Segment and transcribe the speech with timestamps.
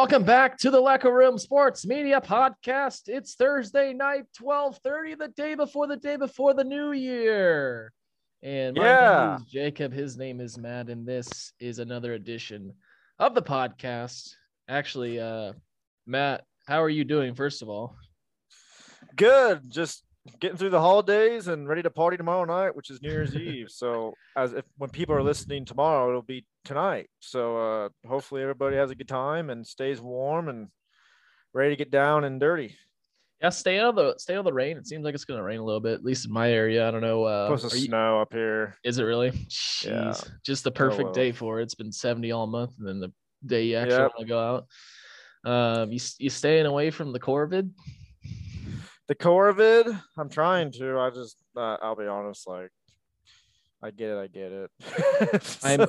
[0.00, 3.02] Welcome back to the Lecker Room Sports Media Podcast.
[3.08, 7.92] It's Thursday night, 12:30, the day before the day before the new year.
[8.42, 9.26] And my Yeah.
[9.26, 12.72] name is Jacob, his name is Matt, and this is another edition
[13.18, 14.36] of the podcast.
[14.68, 15.52] Actually, uh,
[16.06, 17.94] Matt, how are you doing, first of all?
[19.14, 19.70] Good.
[19.70, 20.02] Just
[20.40, 23.68] getting through the holidays and ready to party tomorrow night, which is New Year's Eve.
[23.68, 27.08] So as if when people are listening tomorrow, it'll be tonight.
[27.20, 30.68] So uh hopefully everybody has a good time and stays warm and
[31.52, 32.76] ready to get down and dirty.
[33.40, 34.76] Yeah, stay out of the stay out of the rain.
[34.76, 36.86] It seems like it's gonna rain a little bit, at least in my area.
[36.86, 37.24] I don't know.
[37.24, 38.76] Uh, Plus the are you- snow up here.
[38.84, 39.28] Is it really?
[39.84, 40.10] Yeah.
[40.12, 40.30] Jeez.
[40.44, 41.12] Just the perfect well.
[41.14, 41.62] day for it.
[41.64, 43.12] It's been 70 all month, and then the
[43.46, 44.12] day you actually Yep.
[44.16, 44.66] want to go out.
[45.82, 47.70] Um, you you staying away from the Corvid?
[49.08, 50.98] The Corvid, I'm trying to.
[51.00, 52.70] I just uh, I'll be honest, like
[53.82, 54.70] I get it, I get it.
[55.64, 55.88] I'm-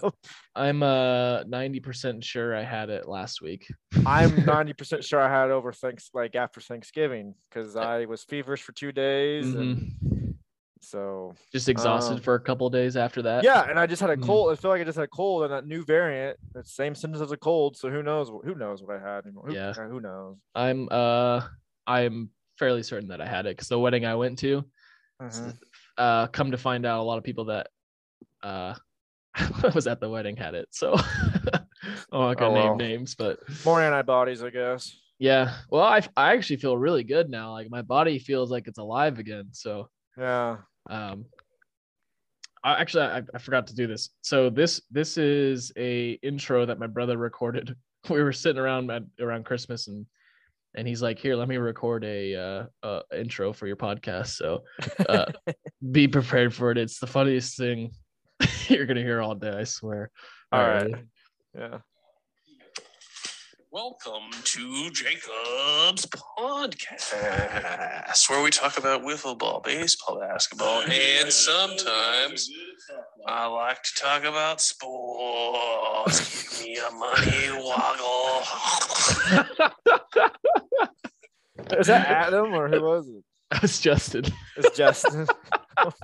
[0.56, 3.68] I'm uh 90% sure I had it last week.
[4.06, 8.62] I'm 90% sure I had it over thanks like after Thanksgiving because I was feverish
[8.64, 10.36] for two days and Mhm.
[10.80, 13.44] so Just exhausted Um, for a couple of days after that.
[13.44, 14.24] yeah, and I just had a Mm.
[14.26, 14.52] cold.
[14.52, 17.22] I feel like I just had a cold and that new variant, the same symptoms
[17.22, 17.76] as a cold.
[17.78, 18.30] So who knows?
[18.30, 19.26] Who knows what I had?
[19.26, 19.48] anymore?
[19.48, 19.70] Who, Yeah.
[19.78, 20.38] uh, who knows?
[20.56, 21.42] I'm uh
[21.88, 24.64] I'm fairly certain that I had it because the wedding I went to,
[25.22, 25.58] Mhm.
[25.98, 27.68] uh, come to find out, a lot of people that
[28.44, 28.74] uh
[29.36, 30.68] I was at the wedding had it.
[30.72, 30.94] So
[32.12, 32.76] oh, I'm Oh, name well.
[32.76, 34.96] names, but More antibodies, I guess.
[35.20, 35.54] Yeah.
[35.70, 37.52] Well, I I actually feel really good now.
[37.52, 39.50] Like my body feels like it's alive again.
[39.52, 40.58] So, Yeah.
[40.90, 41.26] um,
[42.64, 44.10] I actually I, I forgot to do this.
[44.22, 47.76] So this this is a intro that my brother recorded.
[48.10, 50.08] We were sitting around at, around Christmas and
[50.74, 54.64] and he's like, "Here, let me record a uh, uh intro for your podcast." So,
[55.08, 55.26] uh,
[55.92, 56.80] be prepared for it.
[56.80, 57.92] It's the funniest thing
[58.76, 59.50] you're gonna hear all day.
[59.52, 60.10] I swear.
[60.52, 60.94] All Alright.
[60.94, 61.04] right.
[61.58, 61.80] Yeah.
[63.70, 66.06] Welcome to Jacob's
[66.38, 67.10] podcast,
[68.30, 72.50] where we talk about wiffle ball, baseball, basketball, and sometimes
[73.28, 76.60] I like to talk about sports.
[76.60, 78.42] Give me a money woggle.
[81.78, 83.24] Is that Adam or who was it?
[83.52, 84.24] That was Justin.
[84.56, 85.28] It's Justin.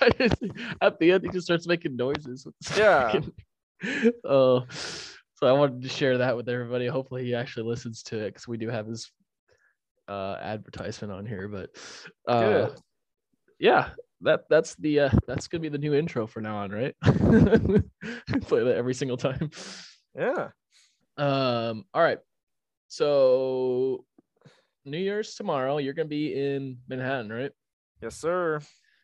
[0.00, 0.42] I just-
[0.80, 2.46] At the end, he just starts making noises.
[2.76, 3.20] Yeah.
[4.24, 6.86] Oh, so I wanted to share that with everybody.
[6.86, 9.10] Hopefully, he actually listens to it because we do have his
[10.08, 11.48] uh, advertisement on here.
[11.48, 11.68] But
[12.26, 12.70] uh,
[13.58, 13.90] yeah,
[14.22, 16.94] that that's the uh, that's gonna be the new intro for now on, right?
[17.04, 19.50] Play that every single time.
[20.18, 20.48] Yeah.
[21.18, 22.20] Um, all right.
[22.88, 24.06] So
[24.84, 25.78] New Year's tomorrow.
[25.78, 27.50] You're gonna be in Manhattan, right?
[28.02, 28.60] Yes, sir.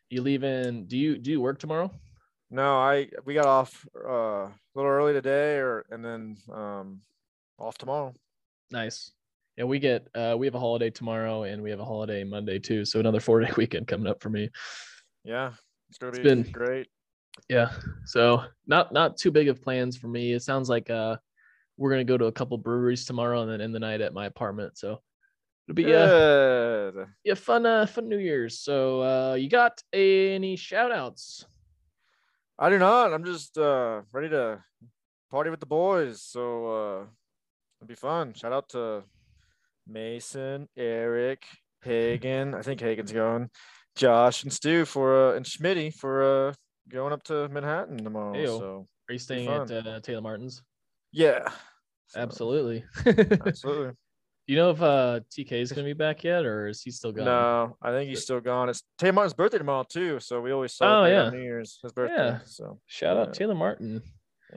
[0.09, 1.91] You leave in do you do you work tomorrow?
[2.49, 4.09] No, I we got off uh,
[4.47, 7.01] a little early today, or and then um
[7.57, 8.13] off tomorrow.
[8.71, 9.11] Nice.
[9.57, 12.59] Yeah, we get uh we have a holiday tomorrow and we have a holiday Monday
[12.59, 12.85] too.
[12.85, 14.49] So another four day weekend coming up for me.
[15.23, 15.53] Yeah,
[15.89, 16.87] it's gonna It's be been- great.
[17.49, 17.71] Yeah.
[18.05, 20.33] So not not too big of plans for me.
[20.33, 21.15] It sounds like uh
[21.77, 24.25] we're gonna go to a couple breweries tomorrow and then end the night at my
[24.27, 24.77] apartment.
[24.77, 25.01] So
[25.67, 27.07] it'll be uh Good.
[27.23, 28.59] yeah, fun uh fun New Year's.
[28.59, 31.45] So uh you got any shout outs?
[32.59, 33.13] I do not.
[33.13, 34.63] I'm just uh ready to
[35.29, 36.21] party with the boys.
[36.21, 37.05] So uh
[37.79, 38.33] it'll be fun.
[38.33, 39.03] Shout out to
[39.87, 41.43] Mason, Eric,
[41.83, 42.53] Hagen.
[42.53, 43.49] I think Hagen's going.
[43.95, 46.53] Josh and Stu for uh and Schmitty for uh
[46.89, 48.37] going up to Manhattan tomorrow.
[48.37, 48.47] Ew.
[48.47, 50.61] So Are you staying at uh, Taylor Martin's?
[51.11, 51.49] yeah.
[52.07, 52.83] So, Absolutely.
[54.47, 57.11] Do you know if uh TK is gonna be back yet or is he still
[57.11, 57.25] gone?
[57.25, 58.69] No, I think he's still gone.
[58.69, 61.29] It's Taylor Martin's birthday tomorrow too, so we always Oh, celebrate yeah.
[61.29, 62.15] New Year's his birthday.
[62.15, 62.39] Yeah.
[62.45, 64.01] So Shout out Taylor Martin.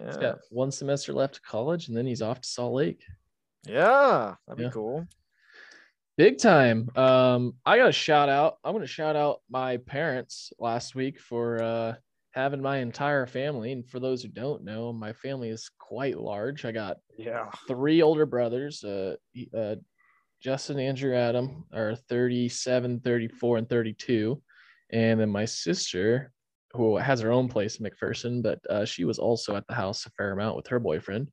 [0.04, 3.04] He's got one semester left of college and then he's off to Salt Lake.
[3.66, 4.68] yeah, that'd Yeah.
[4.68, 5.06] be cool.
[6.16, 6.88] Big time.
[6.96, 8.58] Um, I got a shout out.
[8.64, 11.94] I'm gonna shout out my parents last week for uh
[12.32, 13.70] having my entire family.
[13.72, 16.64] And for those who don't know, my family is quite large.
[16.64, 19.14] I got Yeah, three older brothers, uh,
[19.56, 19.76] uh
[20.42, 24.42] Justin, Andrew, Adam are 37, 34, and 32.
[24.90, 26.32] And then my sister,
[26.72, 30.04] who has her own place in McPherson, but uh, she was also at the house
[30.04, 31.30] a fair amount with her boyfriend.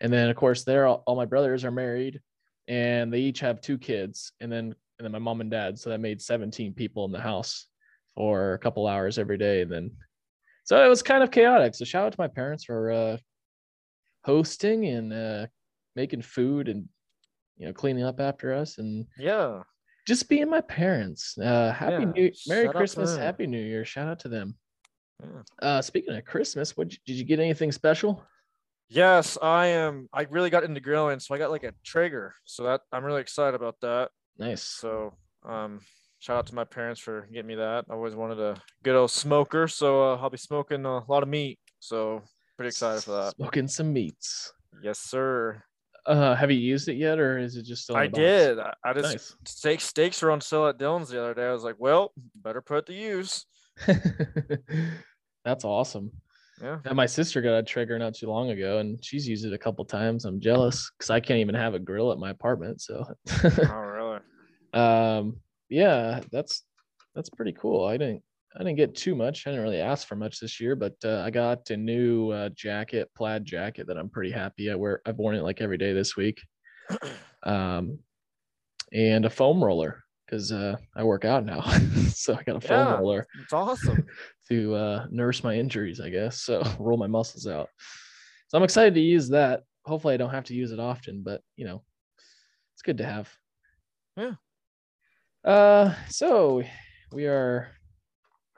[0.00, 2.20] and then of course they're all, all my brothers are married
[2.68, 5.90] and they each have two kids and then and then my mom and dad so
[5.90, 7.66] that made 17 people in the house
[8.14, 9.90] for a couple hours every day and then
[10.64, 13.16] so it was kind of chaotic so shout out to my parents for uh
[14.28, 15.46] hosting and uh
[15.96, 16.86] making food and
[17.56, 19.62] you know cleaning up after us and Yeah.
[20.06, 24.06] just being my parents uh happy Yeah, new merry shout christmas happy new year shout
[24.06, 24.54] out to them
[25.22, 25.42] Yeah.
[25.62, 28.22] uh speaking of christmas what did you get anything special
[28.90, 30.08] Yes, I am.
[30.12, 32.34] I really got into grilling, so I got like a Traeger.
[32.44, 34.10] So that I'm really excited about that.
[34.38, 35.14] nice So
[35.48, 35.80] um
[36.18, 37.86] shout out to my parents for getting me that.
[37.88, 41.28] I always wanted a good old smoker, so uh, I'll be smoking a lot of
[41.30, 41.58] meat.
[41.80, 42.22] So
[42.58, 43.34] pretty excited for that.
[43.36, 44.52] smoking some meats
[44.82, 45.62] Yes, sir.
[46.06, 48.18] uh have you used it yet or is it just still I box?
[48.18, 48.58] did.
[48.58, 51.46] I, I just nice steak steaks were on sale at Dillons the other day.
[51.46, 53.46] I was like, well, better put it to use.
[55.44, 56.10] that's awesome
[56.60, 56.78] Yeah.
[56.84, 59.58] And my sister got a trigger not too long ago and she's used it a
[59.58, 63.04] couple times i'm jealous because i can't even have a grill at my apartment so
[63.44, 64.18] Oh, really?
[64.74, 65.36] um
[65.68, 66.64] yeah that's
[67.14, 68.22] that's pretty cool i didn't
[68.54, 71.22] i didn't get too much i didn't really ask for much this year but uh,
[71.24, 75.18] i got a new uh, jacket plaid jacket that i'm pretty happy i wear i've
[75.18, 76.40] worn it like every day this week
[77.44, 77.98] um
[78.92, 81.60] and a foam roller because uh i work out now
[82.08, 82.94] so i got a foam Yeah.
[82.98, 84.06] roller It's awesome.
[84.48, 87.68] to uh nurse my injuries i guess so roll my muscles out
[88.48, 91.42] so i'm excited to use that hopefully i don't have to use it often but
[91.56, 91.82] you know
[92.74, 93.30] it's good to have
[94.16, 94.32] Yeah.
[95.44, 96.62] uh so
[97.12, 97.68] we are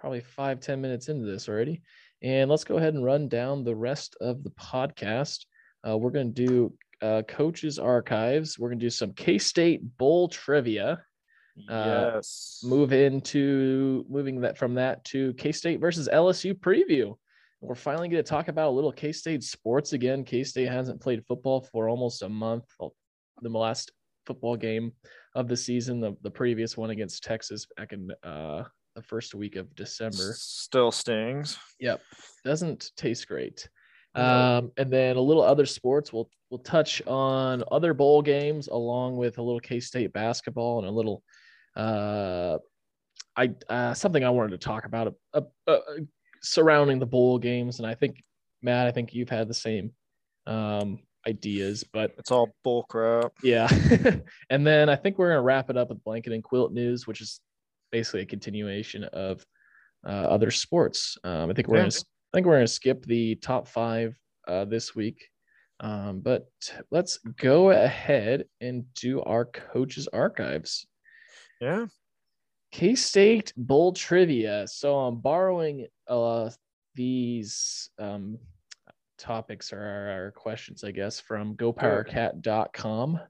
[0.00, 1.82] probably five ten minutes into this already.
[2.23, 5.44] And let's go ahead and run down the rest of the podcast.
[5.87, 8.58] Uh, we're going to do uh, coaches archives.
[8.58, 11.02] We're going to do some k-state bowl trivia.
[11.69, 12.62] Uh, yes.
[12.64, 17.14] move into moving that from that to k-state versus lsu preview.
[17.61, 20.25] We're finally going to talk about a little k-state sports again.
[20.25, 22.64] K-state hasn't played football for almost a month
[23.43, 23.93] the last
[24.26, 24.93] football game
[25.35, 28.62] of the season the, the previous one against texas back in uh,
[28.96, 31.58] the first week of december Still stings.
[31.78, 32.00] Yep.
[32.44, 33.69] Doesn't taste great.
[34.16, 36.12] Um, and then a little other sports.
[36.12, 40.90] We'll we'll touch on other bowl games along with a little K-State basketball and a
[40.90, 41.22] little
[41.76, 42.58] uh
[43.37, 45.78] I uh something I wanted to talk about uh, uh,
[46.42, 47.78] surrounding the bowl games.
[47.78, 48.22] And I think
[48.62, 49.92] Matt, I think you've had the same
[50.46, 50.98] um
[51.28, 53.32] ideas, but It's all bull crap.
[53.44, 53.69] yeah.
[54.50, 57.20] and then I think we're gonna wrap it up with blanket and quilt news, which
[57.20, 57.40] is
[57.90, 59.44] basically a continuation of
[60.06, 61.19] uh, other sports.
[61.25, 61.82] Um, I think we're Yeah.
[61.84, 64.16] gonna I think we're gonna skip the top five
[64.46, 65.28] uh, this week.
[65.81, 66.46] Um, but
[66.90, 70.87] let's go ahead and do our coaches archives.
[71.60, 71.87] Yeah.
[72.70, 74.66] K State Bowl trivia.
[74.69, 76.50] So I'm borrowing uh,
[76.94, 78.38] these um,
[79.19, 83.20] topics or our questions, I guess, from gopowercat.com.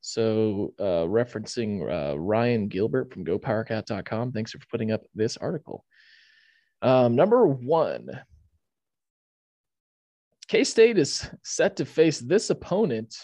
[0.00, 4.32] So uh, referencing uh, Ryan Gilbert from gopowercat.com.
[4.32, 5.84] Thanks for putting up this article.
[6.82, 8.08] Um, number one
[10.48, 13.14] K State is set to face this opponent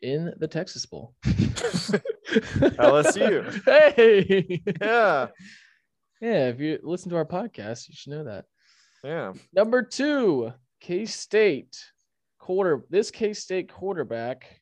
[0.00, 1.14] in the Texas Bowl.
[2.78, 3.60] LSU.
[3.94, 4.62] Hey.
[4.80, 5.26] Yeah.
[6.20, 8.46] Yeah, if you listen to our podcast, you should know that.
[9.02, 9.34] Yeah.
[9.52, 11.76] Number two, K State
[12.38, 12.84] quarter.
[12.88, 14.60] This K State quarterback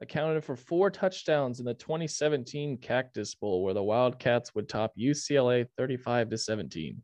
[0.00, 5.66] accounted for four touchdowns in the 2017 Cactus Bowl, where the Wildcats would top UCLA
[5.76, 7.02] 35 to 17.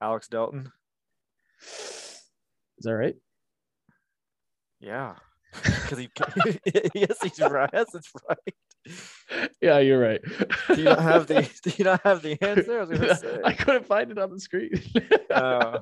[0.00, 0.70] Alex Delton.
[1.62, 3.16] Is that right?
[4.80, 5.14] Yeah.
[5.52, 6.08] Because he,
[6.94, 7.68] yes, he's right.
[7.72, 9.50] Yes, it's right.
[9.60, 10.20] Yeah, you're right.
[10.68, 12.78] Do you not have the Do you not have the answer?
[12.78, 13.40] I was gonna say.
[13.44, 14.70] I couldn't find it on the screen.
[15.28, 15.80] Uh,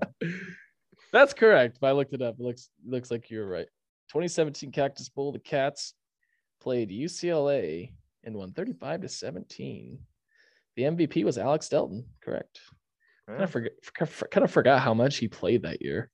[1.13, 1.77] That's correct.
[1.77, 3.67] If I looked it up, it looks looks like you're right.
[4.09, 5.95] 2017 Cactus Bowl, the Cats
[6.61, 7.93] played UCLA
[8.25, 9.99] and won 35 to 17.
[10.77, 12.07] The MVP was Alex Delton.
[12.23, 12.61] Correct.
[13.27, 13.45] Kind yeah.
[13.45, 13.73] of forget,
[14.31, 16.11] kind of forgot how much he played that year.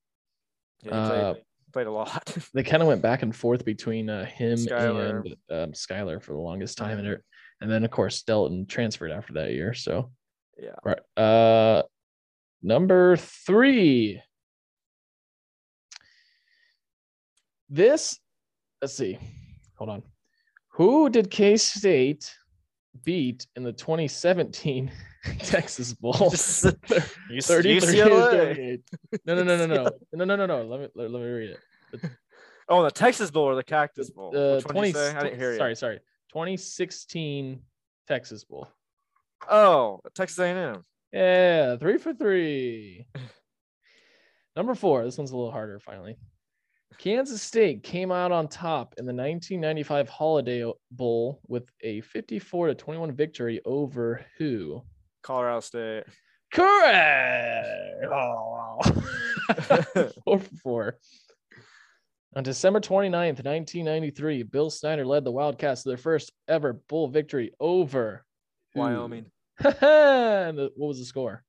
[0.83, 1.35] Yeah, played, Uh,
[1.73, 2.37] played a lot.
[2.55, 5.21] They kind of went back and forth between uh, him Skylar.
[5.21, 7.19] and um, Skylar for the longest time, and,
[7.61, 9.75] and then of course Delton transferred after that year.
[9.75, 10.11] So
[10.59, 10.77] yeah.
[10.85, 11.01] Right.
[11.17, 11.83] Uh
[12.63, 14.23] number three.
[17.75, 18.21] This,
[18.81, 19.19] let's see.
[19.79, 20.03] Hold on.
[20.75, 22.33] Who did K State
[23.03, 24.93] beat in the 2017
[25.41, 26.13] Texas Bowl?
[26.31, 26.67] Just-
[27.29, 28.31] You 33 to UCLA.
[28.31, 28.81] 38.
[29.27, 30.63] No, no, no, no, no, no, no, no, no.
[30.63, 32.11] Let me let, me read it.
[32.69, 34.29] Oh, the Texas Bowl or the Cactus Bowl?
[34.29, 35.17] Uh, Which one did 20, you say?
[35.17, 35.59] I didn't hear you.
[35.59, 35.99] sorry, sorry.
[36.33, 37.61] 2016
[38.07, 38.69] Texas Bowl.
[39.51, 40.85] Oh, Texas A&M.
[41.13, 43.09] Yeah, three for three.
[44.55, 45.05] Number four.
[45.05, 46.17] This one's a little harder finally.
[46.99, 52.75] Kansas State came out on top in the 1995 Holiday Bowl with a 54 to
[52.75, 54.83] 21 victory over who?
[55.23, 56.05] Colorado State.
[56.53, 58.05] Correct.
[58.07, 60.09] Oh, wow.
[60.25, 60.99] four for four.
[62.37, 67.53] On December 29th, 1993, Bill Snyder led the Wildcats to their first ever bowl victory
[67.61, 68.25] over?
[68.75, 69.27] Wyoming.
[69.81, 71.45] and what was the score?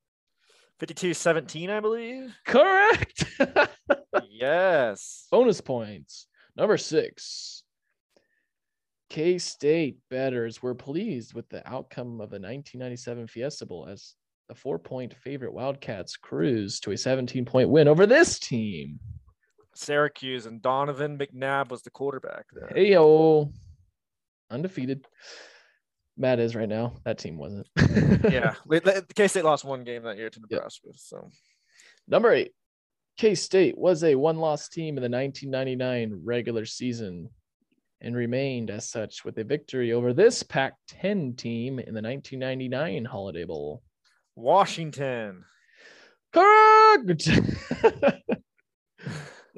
[0.82, 2.36] 52-17, I believe.
[2.46, 3.26] Correct.
[4.30, 5.28] yes.
[5.32, 6.28] Bonus points.
[6.56, 7.64] Number six.
[9.10, 14.16] K State betters were pleased with the outcome of the 1997 Fiesta Bowl as
[14.50, 19.00] the four point favorite Wildcats cruised to a 17 point win over this team.
[19.76, 22.72] Syracuse and Donovan McNabb was the quarterback there.
[22.76, 23.52] Heyo.
[24.50, 25.06] Undefeated.
[26.18, 26.94] Matt is right now.
[27.04, 27.68] That team wasn't.
[28.32, 28.56] yeah.
[29.16, 30.90] K State lost one game that year to Nebraska.
[30.96, 31.30] So
[32.08, 32.52] Number eight.
[33.18, 37.30] K State was a one loss team in the 1999 regular season
[38.02, 43.06] and remained as such with a victory over this Pac 10 team in the 1999
[43.06, 43.82] Holiday Bowl.
[44.36, 45.46] Washington.
[46.34, 47.30] Correct.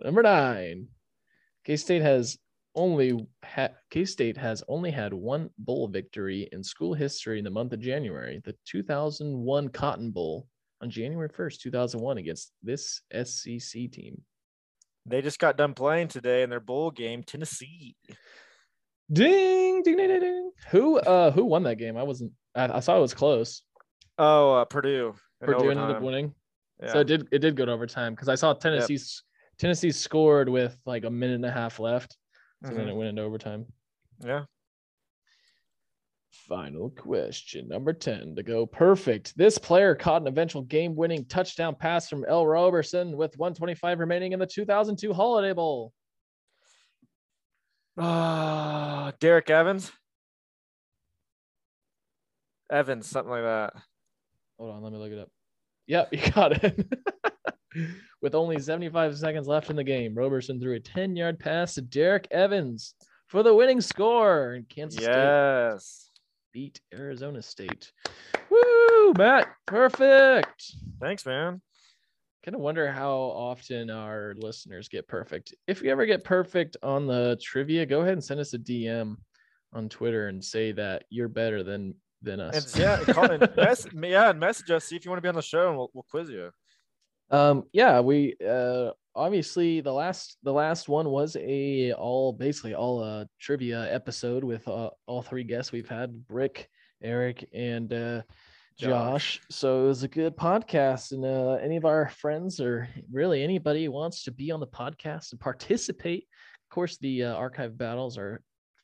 [0.04, 0.88] Number nine.
[1.66, 2.38] K State has
[2.78, 7.52] only had K State has only had one bowl victory in school history in the
[7.52, 10.48] month of January, the 2001 Cotton Bowl
[10.82, 14.22] on January 1st, 2001, against this SEC team.
[15.06, 17.96] They just got done playing today in their bowl game, Tennessee.
[19.12, 20.52] Ding, ding, ding, ding, ding.
[20.70, 21.98] Who uh who won that game?
[21.98, 22.34] I wasn't.
[22.56, 23.64] I, I saw it was close.
[24.18, 25.16] Oh, uh, Purdue.
[25.42, 26.34] Purdue ended up winning,
[26.82, 26.94] Yeah.
[26.94, 27.28] so it did.
[27.32, 29.24] It did go to overtime because I saw Tennessee's
[29.58, 32.18] Tennessee scored with like a minute and a half left,
[32.66, 32.90] so then Mhm.
[32.90, 33.66] it went into overtime.
[34.24, 34.46] Yeah.
[36.32, 39.36] Final question, number 10 to go perfect.
[39.38, 44.32] This player caught an eventual game winning touchdown pass from Ell Roberson with 125 remaining
[44.34, 45.94] in the 2002 Holiday Bowl.
[47.98, 49.92] Uh, Derrick Evans.
[52.70, 53.74] Evans, something like that.
[54.60, 55.30] Hold on, let me look it up.
[55.88, 56.88] Yep, you got it.
[58.22, 61.82] with only 75 seconds left in the game, Roberson threw a 10 yard pass to
[61.82, 62.94] Derrick Evans
[63.28, 64.54] for the winning score.
[64.54, 65.14] And Kansas State
[66.54, 67.92] beat Arizona State.
[68.50, 70.74] Woo, Matt, perfect.
[71.00, 71.62] Thanks, man.
[72.44, 75.54] kind of wonder how often our listeners get perfect.
[75.68, 79.18] If you ever get perfect on the trivia, go ahead and send us a DM
[79.74, 81.94] on Twitter and say that you're better than
[82.24, 82.76] than And us.
[82.76, 84.86] yeah, call, and mess, yeah, and message us.
[84.86, 86.50] See if you want to be on the show, and we'll, we'll quiz you.
[87.30, 93.04] Um, yeah, we uh obviously the last the last one was a all basically all
[93.04, 96.70] uh trivia episode with uh, all three guests we've had Brick,
[97.02, 98.22] Eric, and uh
[98.78, 99.42] Josh.
[99.50, 101.12] So it was a good podcast.
[101.12, 104.68] And uh, any of our friends or really anybody who wants to be on the
[104.68, 106.28] podcast and participate,
[106.70, 108.42] of course, the uh, archive battles are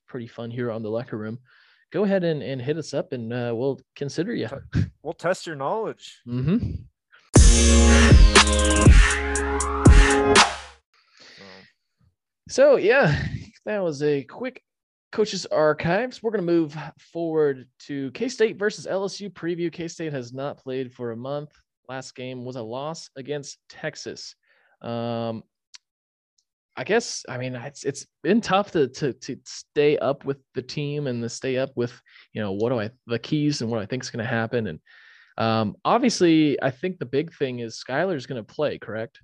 [0.08, 1.40] pretty fun here on the Lecker Room.
[1.92, 4.50] Go ahead and, and hit us up and uh, we'll consider you.
[5.04, 6.22] We'll test your knowledge.
[6.28, 8.23] Mm-hmm.
[12.50, 13.20] So, yeah,
[13.66, 14.62] that was a quick
[15.12, 16.22] coaches archives.
[16.22, 19.72] We're gonna move forward to K State versus LSU preview.
[19.72, 21.50] K State has not played for a month.
[21.90, 24.36] Last game was a loss against Texas.
[24.82, 25.44] Um,
[26.76, 30.62] I guess I mean it's it's been tough to to to stay up with the
[30.62, 31.94] team and to stay up with
[32.34, 34.68] you know what do I the keys and what I think is going to happen
[34.68, 34.80] and
[35.38, 39.20] um, obviously I think the big thing is Skylar's going to play, correct?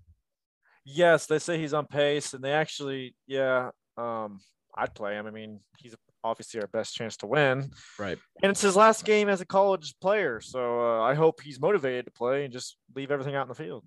[0.86, 4.40] yes, they say he's on pace, and they actually, yeah, um,
[4.76, 5.28] I'd play him.
[5.28, 8.18] I mean, he's obviously our best chance to win, Right.
[8.42, 10.42] and it's his last game as a college player.
[10.42, 13.56] So uh, I hope he's motivated to play and just leave everything out in the
[13.56, 13.84] field.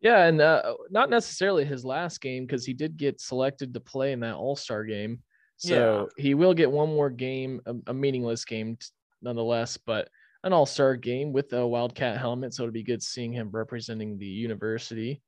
[0.00, 4.12] Yeah, and uh, not necessarily his last game because he did get selected to play
[4.12, 5.22] in that All Star game.
[5.58, 8.86] So he will get one more game, a, a meaningless game t-
[9.20, 10.08] nonetheless, but
[10.44, 12.54] an All Star game with a Wildcat helmet.
[12.54, 15.22] So it'll be good seeing him representing the university.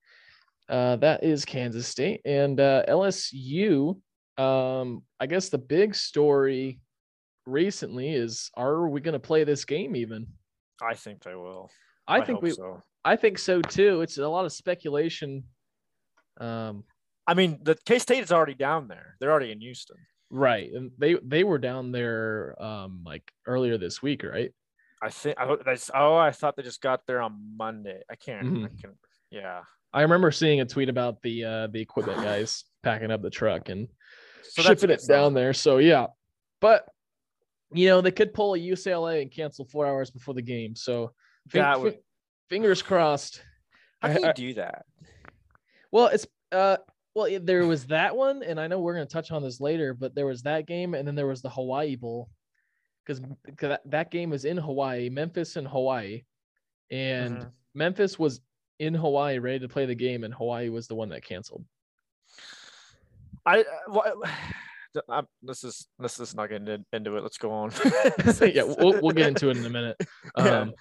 [0.68, 4.00] Uh, that is Kansas State and uh, LSU.
[4.38, 6.80] Um, I guess the big story
[7.46, 10.26] recently is: Are we going to play this game even?
[10.82, 11.70] I think they will.
[12.08, 12.50] I, think we.
[12.50, 12.82] So.
[13.04, 14.00] I think so too.
[14.00, 15.44] It's a lot of speculation.
[16.40, 16.84] Um,
[17.26, 19.16] I mean, the K State is already down there.
[19.20, 19.96] They're already in Houston.
[20.30, 24.52] right, and they they were down there um like earlier this week, right?
[25.04, 25.36] I think.
[25.38, 25.44] I,
[25.94, 28.00] oh, I thought they just got there on Monday.
[28.10, 28.46] I can't.
[28.46, 28.80] I Mhm.
[28.80, 28.90] can.
[29.30, 29.60] Yeah.
[29.92, 33.68] I remember seeing a tweet about the uh the equipment guys packing up the truck
[33.68, 33.88] and
[34.42, 35.14] So shipping it stuff.
[35.14, 35.52] down there.
[35.52, 36.06] So yeah,
[36.60, 36.86] but
[37.72, 40.74] you know they could pull a UCLA and cancel four hours before the game.
[40.74, 41.12] So
[41.52, 41.98] That would-
[42.48, 43.42] fingers crossed.
[44.00, 44.84] How I- can I- you do that?
[45.92, 46.78] Well, it's uh
[47.14, 49.94] Well, there was that one, and I know we're going to touch on this later,
[49.94, 52.28] but there was that game, and then there was the Hawaii Bowl,
[53.04, 53.20] because
[53.60, 56.22] that, that game was in Hawaii, Memphis and Hawaii,
[56.90, 57.50] and Mhm.
[57.74, 58.40] Memphis was
[58.78, 61.64] in Hawaii ready to play the game, and Hawaii was the one that canceled.
[63.46, 64.12] I, uh, wha-
[65.08, 67.22] I'm, this is this is not getting into it.
[67.22, 67.70] Let's go on.
[68.42, 69.96] yeah, we'll, we'll get into it in a minute.
[70.36, 70.72] Um,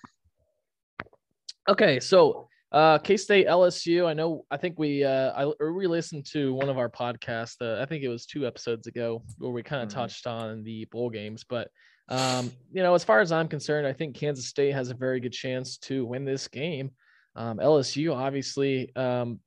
[1.67, 4.07] okay, so uh, K State LSU.
[4.07, 4.45] I know.
[4.51, 7.55] I think we uh, I we listened to one of our podcasts.
[7.61, 9.93] Uh, I think it was two episodes ago where we kind of Mhm.
[9.93, 11.43] touched on the bowl games.
[11.47, 11.69] But
[12.09, 15.19] um, you know, as far as I'm concerned, I think Kansas State has a very
[15.19, 16.91] good chance to win this game.
[17.35, 19.39] Um, LSU obviously um,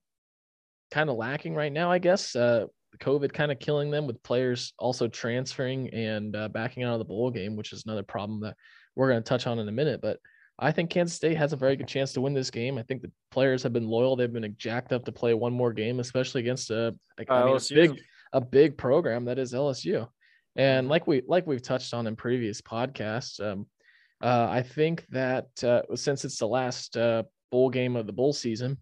[0.90, 2.34] kind of lacking right now, I guess.
[2.34, 2.66] Uh,
[2.98, 7.04] COVID kind of killing them with players also transferring and uh, backing out of the
[7.04, 8.56] bowl game, which is another problem that
[8.94, 10.00] we're going to touch on in a minute.
[10.00, 10.18] But
[10.58, 12.78] I think Kansas State has a very good chance to win this game.
[12.78, 14.16] I think the players have been loyal.
[14.16, 17.56] They've been jacked up to play one more game, especially against a, I Uh, mean,
[17.56, 18.00] a big
[18.32, 20.08] a big program that is LSU.
[20.56, 20.90] And Mhm.
[20.90, 23.66] like we like we've touched on in previous podcasts, um,
[24.22, 28.32] uh, I think that uh, since it's the last uh, bowl game of the bowl
[28.32, 28.78] season,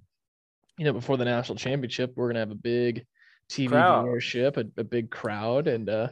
[0.79, 3.07] you know, before the national championship, we're gonna have a big
[3.49, 4.07] TV Crowd.
[4.07, 6.09] viewership, a, a big crowd, and uh,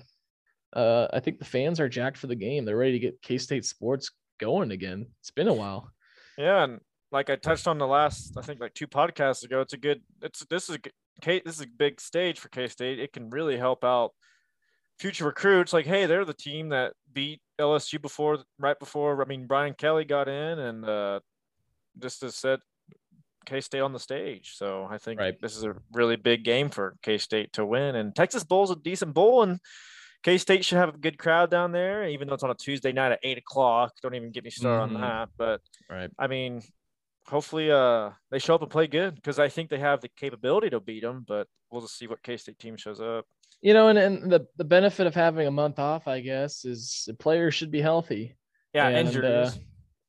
[0.73, 2.65] uh, I think the fans are jacked for the game.
[2.65, 5.07] They're ready to get K State sports going again.
[5.21, 5.91] It's been a while.
[6.37, 6.81] Yeah, and
[7.13, 10.03] like I touched on the last, I think like two podcasts ago, it's a good.
[10.23, 10.79] It's this is
[11.21, 11.41] K.
[11.45, 12.99] This is a big stage for K State.
[12.99, 14.13] It can really help out
[15.03, 15.73] future recruits.
[15.73, 19.21] Like, hey, they're the team that beat LSU before, right before.
[19.21, 21.21] I mean, Brian Kelly got in and uh,
[21.99, 22.61] just to set
[23.45, 24.53] K State on the stage.
[24.55, 25.35] So I think Right.
[25.43, 27.97] this is a really big game for K State to win.
[27.97, 29.59] And Texas Bowl's a decent bowl, and
[30.23, 32.93] K State should have a good crowd down there, even though it's on a Tuesday
[32.93, 33.93] night at eight o'clock.
[34.03, 34.95] Don't even get me started Mhm.
[34.97, 35.29] on that.
[35.37, 36.11] But Right.
[36.19, 36.63] I mean,
[37.27, 40.71] hopefully uh they show up and play good because I think they have the capability
[40.71, 43.27] to beat them, but we'll just see what K State team shows up.
[43.63, 47.05] You know, and, and the, the benefit of having a month off, I guess, is
[47.07, 48.37] the players should be healthy.
[48.75, 49.57] Yeah, And, injuries.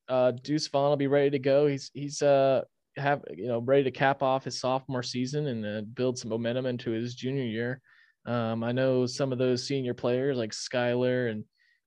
[0.10, 1.68] uh, Deuce Vaughn will be ready to go.
[1.68, 2.62] He's he's uh
[2.98, 6.66] have you know ready to cap off his sophomore season and uh, build some momentum
[6.66, 7.82] into his junior year.
[8.26, 11.44] Um, I know some of those senior players like Skylar and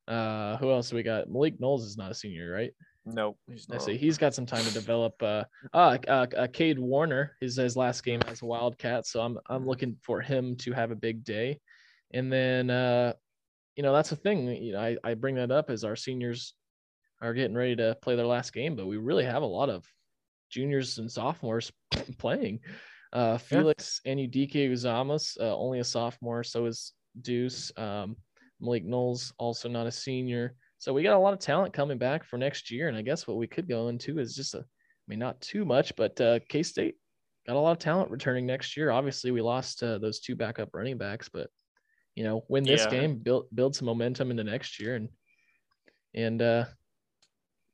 [0.07, 1.29] uh, who else we got?
[1.29, 2.73] Malik Knowles is not a senior, right?
[3.07, 5.15] No, he's see he's got some time to develop.
[5.23, 9.39] Uh, uh, uh, uh Cade Warner is his last game as a Wildcat, so I'm
[9.47, 11.61] I'm looking for him to have a big day.
[12.13, 13.13] And then, uh,
[13.77, 14.49] you know, that's the thing.
[14.49, 16.55] You know, I I bring that up as our seniors
[17.23, 19.85] are getting ready to play their last game, but we really have a lot of
[20.51, 21.73] juniors and sophomores
[22.19, 22.61] playing.
[23.13, 26.93] Uh, Felix Anudike-Uzomah's, uh, only a sophomore, so is
[27.23, 27.73] Deuce.
[27.77, 28.17] Um,
[28.61, 30.55] Malik Knowles, also not a senior.
[30.79, 32.89] So we got a lot of talent coming back for next year.
[32.89, 35.65] And I guess what we could go into is just a, I mean, not too
[35.65, 36.97] much, but uh, K State
[37.47, 38.91] got a lot of talent returning next year.
[38.91, 41.49] Obviously, we lost uh, those two backup running backs, but
[42.15, 42.91] you know, win this Yeah.
[42.91, 45.09] game, build build some momentum into next year, and
[46.15, 46.65] and uh,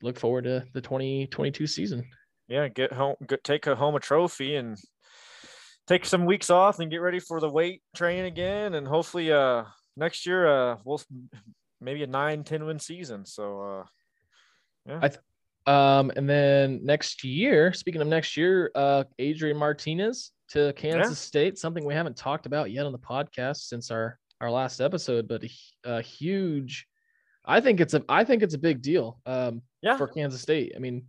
[0.03, 2.05] look forward to the 2022 season.
[2.49, 4.77] yeah, get home, get, take a home a trophy and
[5.87, 9.65] take some weeks off and get ready for the weight train again, and hopefully, uh,
[9.97, 11.01] next year, uh, we'll
[11.83, 13.25] maybe a nine, 10 win season.
[13.27, 13.85] So, uh,
[14.87, 15.09] yeah.
[15.67, 21.57] Um, and then next year, speaking of next year, uh, Adrian Martinez to Kansas State,
[21.57, 25.45] something we haven't talked about yet on the podcast since our our last episode, but
[25.45, 25.51] a,
[25.85, 26.89] a huge.
[27.45, 29.21] I think it's a I think it's a big deal.
[29.25, 30.73] Um, yeah, for Kansas State.
[30.75, 31.05] I mean,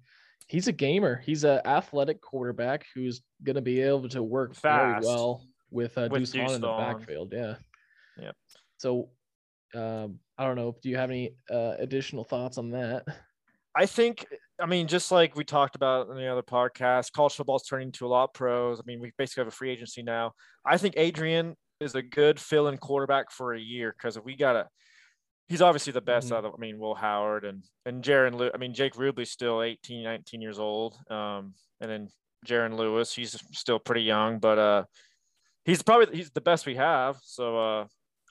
[0.48, 1.22] he's a gamer.
[1.26, 6.08] He's an athletic quarterback who's going to be able to work very well with uh,
[6.12, 7.34] With Deuce Vaughn in the backfield.
[7.36, 7.56] Yeah.
[8.20, 8.36] Yep.
[8.78, 9.10] So,
[9.74, 10.76] um, I don't know.
[10.82, 13.04] Do you have any uh, additional thoughts on that?
[13.76, 14.26] I think,
[14.60, 17.92] I mean, just like we talked about in the other podcast, college football is turning
[17.94, 18.80] to a lot of pros.
[18.80, 20.34] I mean, we basically have a free agency now.
[20.66, 24.54] I think Adrian is a good fill in quarterback for a year because we got
[24.54, 24.68] to,
[25.50, 26.36] he's obviously the best Mhm.
[26.38, 30.04] out of, I mean, Will Howard and, and Jaron, I mean, Jake Rubley's still 18,
[30.04, 30.96] 19 years old.
[31.10, 32.10] Um, and then
[32.46, 34.84] Jaron Lewis, he's still pretty young, but uh,
[35.66, 37.18] he's probably, he's the best we have.
[37.24, 37.86] So uh,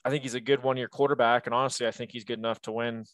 [0.05, 1.45] I think he's a good one year quarterback.
[1.47, 3.05] And honestly, I think he's good enough to win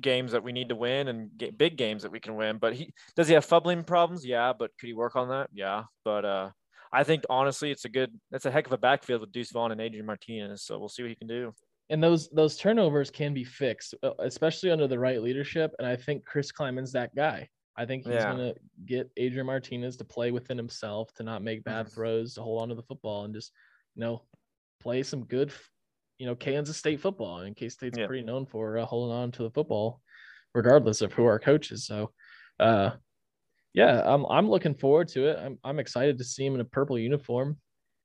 [0.00, 2.58] games that we need to win and get big games that we can win.
[2.58, 4.24] But he does he have fumbling problems?
[4.24, 5.50] Yeah, but could he work on that?
[5.52, 5.84] Yeah.
[6.04, 6.50] But uh
[6.92, 9.72] I think honestly it's a good that's a heck of a backfield with Deuce Vaughn
[9.72, 10.62] and Adrian Martinez.
[10.64, 11.52] So we'll see what he can do.
[11.88, 15.72] And those those turnovers can be fixed, uh, especially under the right leadership.
[15.78, 17.48] And I think Chris Klieman's that guy.
[17.76, 18.32] I think he's Yeah.
[18.32, 21.94] going to get Adrian Martinez to play within himself, to not make bad Mhm.
[21.94, 23.52] throws, to hold on to the football, and just
[23.96, 24.22] you know
[24.80, 25.52] play some good,
[26.20, 27.40] you know, Kansas State football.
[27.40, 28.06] And K State's Yeah.
[28.06, 30.02] pretty known for uh, holding on to the football,
[30.54, 31.86] regardless of who our coach is.
[31.86, 32.12] So,
[32.60, 32.90] uh,
[33.72, 35.38] yeah, I'm I'm looking forward to it.
[35.38, 37.58] I'm I'm excited to see him in a purple uniform.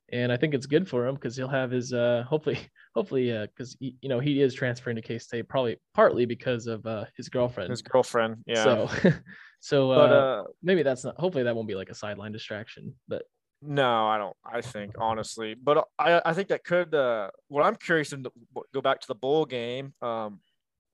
[0.09, 2.59] and I think it's good for him because he'll have his uh hopefully
[2.93, 6.85] hopefully uh because you know he is transferring to K State probably partly because of
[6.85, 7.71] uh his girlfriend.
[7.71, 8.43] His girlfriend.
[8.47, 8.63] Yeah.
[8.63, 8.89] So
[9.59, 12.93] so uh, but uh, maybe that's not hopefully that won't be like a sideline distraction.
[13.07, 13.23] But
[13.65, 14.35] no, I don't.
[14.45, 16.93] I think honestly, but I I think that could.
[16.93, 18.31] Uh, what I'm curious to
[18.73, 19.93] go back to the bowl game.
[20.01, 20.39] Um,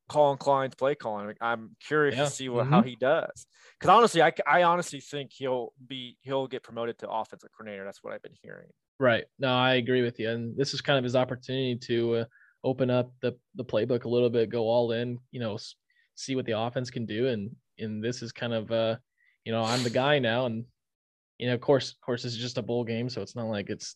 [0.10, 1.34] Collin Klein's play calling.
[1.40, 2.26] I'm curious Yeah.
[2.26, 2.74] to see what Mm-hmm.
[2.74, 3.46] how he does.
[3.80, 7.86] Because honestly, I, I honestly think he'll be he'll get promoted to offensive coordinator.
[7.86, 8.68] That's what I've been hearing.
[9.00, 9.24] Right.
[9.40, 10.30] No, I agree with you.
[10.30, 12.26] And this is kind of his opportunity to uh,
[12.64, 15.76] open up the the playbook a little bit, go all in, you know, s-
[16.16, 17.28] see what the offense can do.
[17.28, 18.98] And and this is kind of uh,
[19.46, 20.66] you know, I'm the guy now, and
[21.42, 23.48] you know, of course, of course, this is just a bowl game, so it's not
[23.48, 23.96] like it's.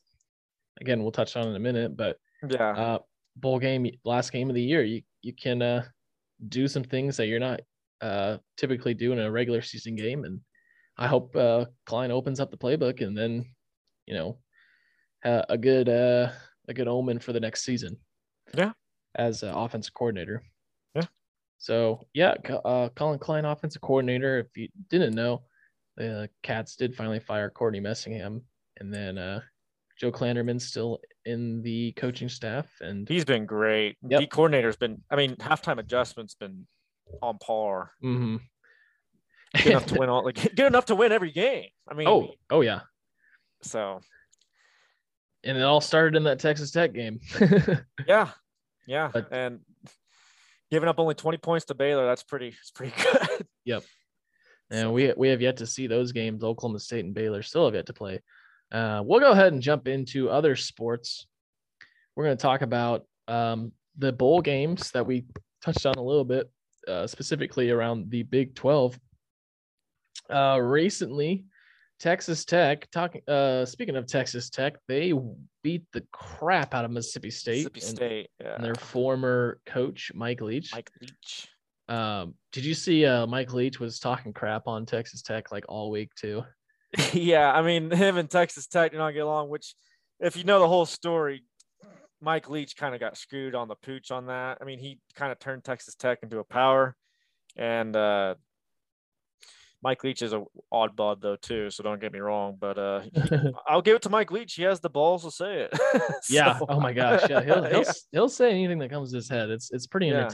[0.81, 2.17] Again, we'll touch on it in a minute, but
[2.49, 2.71] Yeah.
[2.71, 2.99] uh,
[3.37, 5.85] bowl game, last game of the year, you you can uh,
[6.49, 7.61] do some things that you're not
[8.01, 10.41] uh, typically do in a regular season game, and
[10.97, 13.45] I hope uh, Klein opens up the playbook, and then
[14.07, 14.39] you know,
[15.23, 16.31] uh, a good uh,
[16.67, 17.97] a good omen for the next season.
[18.57, 18.73] Yeah.
[19.15, 20.43] as uh, offensive coordinator.
[20.93, 21.07] Yeah.
[21.57, 22.33] So yeah,
[22.65, 24.39] uh, Collin Klein, offensive coordinator.
[24.39, 25.43] If you didn't know,
[25.97, 28.41] the Cats did finally fire Courtney Messingham,
[28.77, 29.41] and then uh,
[29.99, 33.97] Joe Klanderman's still in the coaching staff, and He's been great.
[34.07, 34.19] Yep.
[34.19, 35.01] The coordinator's been.
[35.09, 36.67] I mean, halftime adjustments been
[37.21, 37.91] on par.
[38.03, 38.37] Mm-hmm.
[39.55, 40.23] Good enough to win all.
[40.25, 41.69] Like good enough to win every game.
[41.89, 42.07] I mean.
[42.07, 42.81] oh, oh yeah,
[43.61, 44.01] So
[45.45, 47.19] and it all started in that Texas Tech game.
[48.07, 48.29] yeah,
[48.87, 49.59] yeah, But- and
[50.71, 52.05] giving up only 20 points to Baylor.
[52.05, 52.47] That's pretty.
[52.49, 53.45] It's pretty good.
[54.75, 56.43] And we we have yet to see those games.
[56.43, 58.21] Oklahoma State and Baylor still have yet to play.
[58.71, 61.27] Uh, we'll go ahead and jump into other sports.
[62.15, 65.25] We're going to talk about um, the bowl games that we
[65.63, 66.49] touched on a little bit,
[66.87, 68.99] uh, specifically around the Big Twelve.
[70.29, 71.45] Uh, recently,
[71.99, 72.89] Texas Tech.
[72.91, 73.21] Talking.
[73.27, 75.13] Uh, speaking of Texas Tech, they
[75.61, 77.73] beat the crap out of Mississippi State.
[77.73, 78.29] Mississippi and- State.
[78.43, 78.55] Yeah.
[78.55, 80.71] and their former coach Mike Leach.
[80.73, 81.47] Mike Leach.
[81.87, 85.91] Um, did you see uh, Mike Leach was talking crap on Texas Tech like all
[85.91, 86.43] week too?
[87.13, 89.49] yeah, I mean, him and Texas Tech do not get along.
[89.49, 89.75] Which,
[90.19, 91.43] if you know the whole story,
[92.21, 94.59] Mike Leach kind of got screwed on the pooch on that.
[94.61, 96.95] I mean, he kind of turned Texas Tech into a power,
[97.57, 98.35] and uh,
[99.85, 100.43] Mike Leach is a
[100.73, 101.69] oddball though too.
[101.69, 103.01] So don't get me wrong, but uh,
[103.67, 104.55] I'll give it to Mike Leach.
[104.55, 105.79] He has the balls to say it.
[106.29, 106.59] yeah.
[106.67, 107.29] Oh my gosh.
[107.29, 107.43] Yeah.
[107.43, 107.91] He'll he'll, Yeah.
[108.11, 109.51] he'll say anything that comes to his head.
[109.51, 110.27] It's it's pretty Yeah.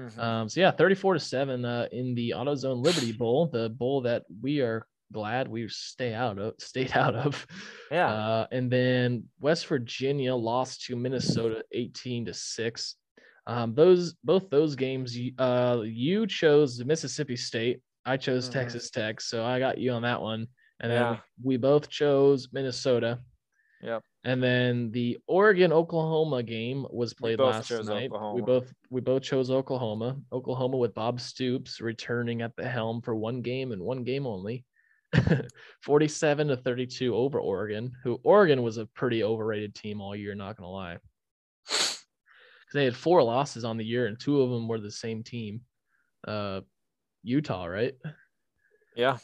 [0.00, 0.18] Mhm.
[0.18, 4.24] Um, so yeah, 34 to 7 uh, in the AutoZone Liberty Bowl, the bowl that
[4.42, 7.46] we are glad we stay out of stayed out of.
[7.90, 8.12] yeah.
[8.12, 12.96] Uh, and then West Virginia lost to Minnesota 18 to 6.
[13.46, 17.80] Um, those both those games, you- uh, you chose Mississippi State.
[18.06, 18.52] I chose Mhm.
[18.52, 20.46] Texas Tech, so I got you on that one.
[20.80, 21.18] And then Yeah.
[21.42, 23.18] we both chose Minnesota.
[23.82, 24.02] Yep.
[24.24, 28.10] And then the Oregon Oklahoma game was played last night.
[28.34, 30.18] We both we both chose Oklahoma.
[30.32, 34.64] Oklahoma with Bob Stoops returning at the helm for one game and one game only.
[35.82, 40.56] 47 to 32 over Oregon, who Oregon was a pretty overrated team all year, not
[40.56, 40.98] gonna lie.
[42.72, 45.62] They had four losses on the year, and two of them were the same team.
[46.26, 46.60] Uh
[47.22, 47.94] Utah, right?
[48.94, 49.16] yeah.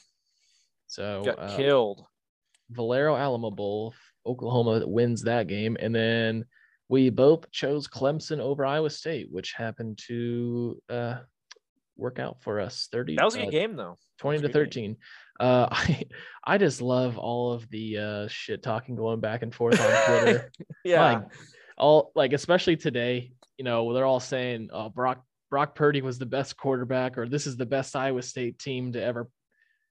[0.87, 2.07] So Got uh, killed.
[2.71, 3.95] Valero Alamo Bowl,
[4.27, 6.45] Oklahoma wins that game, and then
[6.89, 11.17] we both chose Clemson over Iowa State, which happened to uh,
[11.97, 12.89] work out for us.
[12.91, 13.17] Thirty.
[13.17, 13.97] That was a uh, good game though.
[14.19, 14.97] 20 to a good game.
[14.97, 14.97] 13.
[15.41, 16.05] Uh, I
[16.45, 20.51] I just love all of the uh, shit talking going back and forth on Twitter.
[20.85, 21.15] Yeah.
[21.15, 21.23] Like,
[21.77, 26.27] all like especially today, you know, they're all saying, "Oh, Brock Brock Purdy was the
[26.27, 29.29] best quarterback," or "This is the best Iowa State team to ever."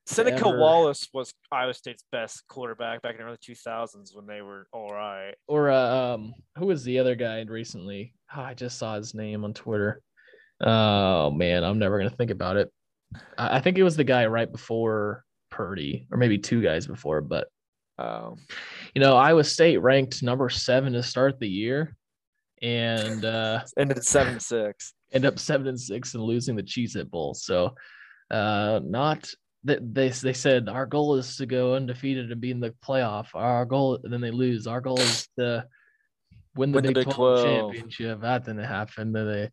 [0.08, 4.42] Seneca ever- Wallace was Iowa State's best quarterback back in the early 2000s when they
[4.42, 5.34] were all right.
[5.48, 8.14] Or uh, um, who was the other guy recently?
[8.36, 10.02] Oh, I just saw his name on Twitter.
[10.62, 12.72] Oh man, I'm never gonna think about it.
[13.38, 17.22] I, I think it was the guy right before Purdy, or maybe two guys before,
[17.22, 17.48] but
[17.98, 18.36] Um,
[18.94, 21.96] you know, Iowa State ranked number seven to start the year
[22.62, 24.94] and uh ended 7 6.
[25.14, 27.34] end up seven and six and losing the Cheez It Bowl.
[27.34, 27.74] So
[28.32, 29.30] uh not
[29.66, 33.28] that they they said our goal is to go undefeated and be in the playoff.
[33.34, 34.68] Our goal and then they lose.
[34.68, 35.66] Our goal is to
[36.56, 37.46] win the, Win the Big, Big 12, 12.
[37.74, 38.22] championship.
[38.22, 39.12] That didn't happen.
[39.12, 39.50] Then they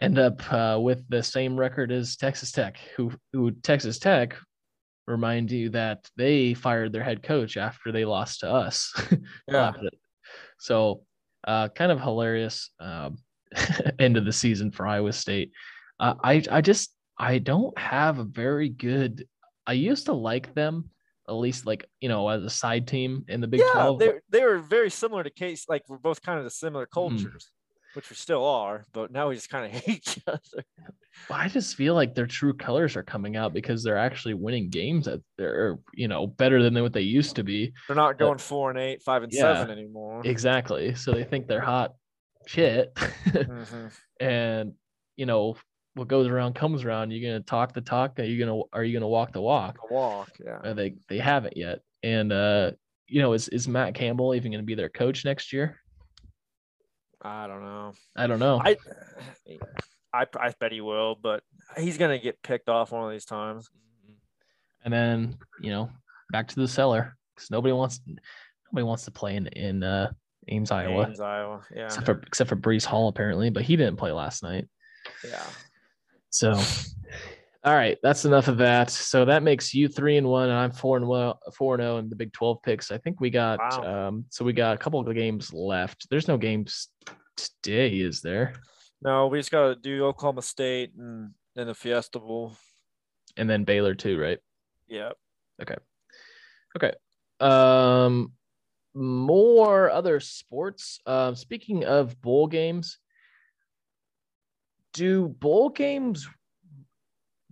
[0.00, 4.36] end up uh, with the same record as Texas Tech, who who Texas Tech
[5.06, 8.92] remind you that they fired their head coach after they lost to us.
[9.46, 9.60] Yeah.
[9.60, 9.98] Laugh at it.
[10.58, 11.02] So,
[11.46, 13.18] uh, kind of hilarious um,
[13.98, 15.52] end of the season for Iowa State.
[16.00, 19.26] Uh, I I just I don't have a very good.
[19.66, 20.90] I used to like them
[21.28, 23.98] at least like you know as a side team in the Big yeah, Twelve.
[23.98, 25.66] they they were very similar to Case.
[25.68, 26.92] Like we're both kind of the similar Mm-hmm.
[27.18, 27.50] cultures,
[27.94, 28.84] which we still are.
[28.92, 30.64] But now we just kind of hate each other.
[31.28, 34.68] But I just feel like their true colors are coming out because they're actually winning
[34.68, 37.72] games that they're you know better than what they used to be.
[37.86, 39.54] They're not going four and eight, five and Yeah.
[39.54, 40.22] seven anymore.
[40.24, 40.94] Exactly.
[40.96, 41.94] So they think they're hot
[42.46, 42.92] shit.
[42.96, 43.92] Mhm.
[44.20, 44.72] and
[45.16, 45.56] you know
[45.94, 47.10] what goes around comes around.
[47.10, 48.18] You're gonna talk the talk.
[48.18, 49.78] Are you gonna are you gonna walk the walk?
[49.90, 50.58] A walk, yeah.
[50.64, 51.80] Uh, they they haven't yet.
[52.02, 52.72] And uh,
[53.06, 55.80] you know, is is Matt Campbell even gonna be their coach next year?
[57.22, 57.92] I don't know.
[58.16, 58.60] I don't know.
[58.62, 58.76] I,
[60.12, 61.42] I I bet he will, but
[61.76, 63.68] he's gonna get picked off one of these times.
[64.84, 65.90] and then you know
[66.32, 68.00] back to the cellar because nobody wants
[68.70, 70.10] nobody wants to play in in uh,
[70.48, 71.62] Ames, Iowa, Ames, Iowa.
[71.74, 74.68] Yeah, except for except for Breece Hall apparently, but he didn't play last night.
[75.26, 75.42] yeah.
[76.34, 76.50] So,
[77.62, 78.90] all right, that's enough of that.
[78.90, 81.98] So that makes you three and one, and I'm four and well, four and zero
[81.98, 82.90] in the Big Twelve picks.
[82.90, 84.08] I think we got Wow.
[84.08, 86.08] um, so we got a couple of games left.
[86.10, 86.88] There's no games
[87.36, 88.54] today, is there?
[89.00, 92.56] No, we just gotta do Oklahoma State and then the Fiesta Bowl.
[93.36, 94.40] And then Baylor too, right?
[94.88, 95.12] Yeah.
[95.62, 95.76] Okay.
[96.76, 96.94] Okay.
[97.38, 98.32] Um,
[98.92, 100.98] more other sports.
[101.06, 102.98] Um, speaking of bowl games,
[104.94, 106.26] do bowl games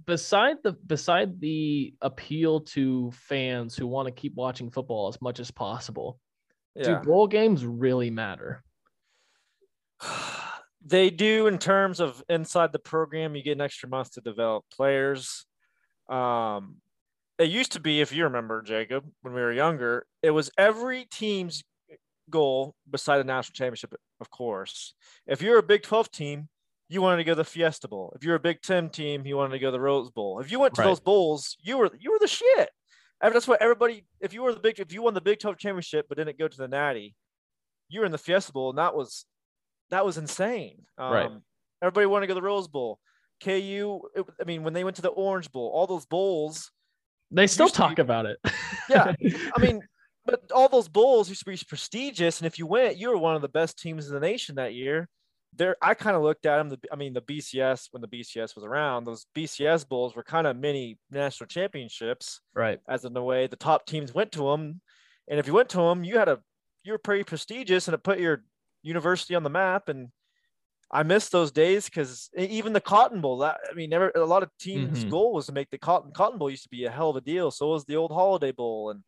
[0.06, 5.38] beside the beside the appeal to fans who want to keep watching football as much
[5.40, 6.18] as possible?
[6.74, 6.84] Yeah.
[6.84, 8.64] Do bowl games really matter?
[10.84, 14.64] they do in terms of inside the program you get an extra month to develop
[14.74, 15.46] players
[16.08, 16.76] um
[17.38, 21.04] it used to be if you remember jacob when we were younger it was every
[21.04, 21.62] team's
[22.30, 26.48] goal beside the national championship of course if you're a big 12 team
[26.92, 29.36] you wanted to go to the fiesta bowl if you're a big 10 team you
[29.36, 30.88] wanted to go to the rose bowl if you went to Right.
[30.88, 32.68] those bowls you were you were the shit
[33.20, 35.38] I mean, that's what everybody if you were the big if you won the big
[35.38, 37.14] 12 championship but didn't go to the natty
[37.88, 39.24] you were in the fiesta bowl and that was
[39.90, 40.86] that was insane.
[40.96, 41.30] Um, Right.
[41.82, 42.98] Everybody wanted to go to the Rose Bowl.
[43.44, 46.70] KU, it, I mean, when they went to the Orange Bowl, all those bowls.
[47.30, 48.38] They still to be- talk about it.
[48.88, 49.12] Yeah,
[49.54, 49.82] I mean,
[50.24, 53.36] but all those bowls used to be prestigious, and if you went, you were one
[53.36, 55.08] of the best teams in the nation that year.
[55.54, 56.70] There, I kind of looked at them.
[56.70, 60.46] The, I mean, the BCS when the BCS was around, those BCS bowls were kind
[60.46, 62.40] of mini national championships.
[62.54, 62.80] right.
[62.88, 64.80] As in the way the top teams went to them,
[65.28, 66.40] and if you went to them, you had a
[66.84, 68.44] you were pretty prestigious, and it put your
[68.82, 69.88] university on the map.
[69.88, 70.08] And
[70.90, 73.38] I miss those days because even the Cotton Bowl.
[73.38, 75.10] That I mean, never a lot of teams' Mhm.
[75.10, 77.20] goal was to make the Cotton Cotton Bowl used to be a hell of a
[77.20, 77.50] deal.
[77.50, 79.04] So was the old Holiday Bowl, and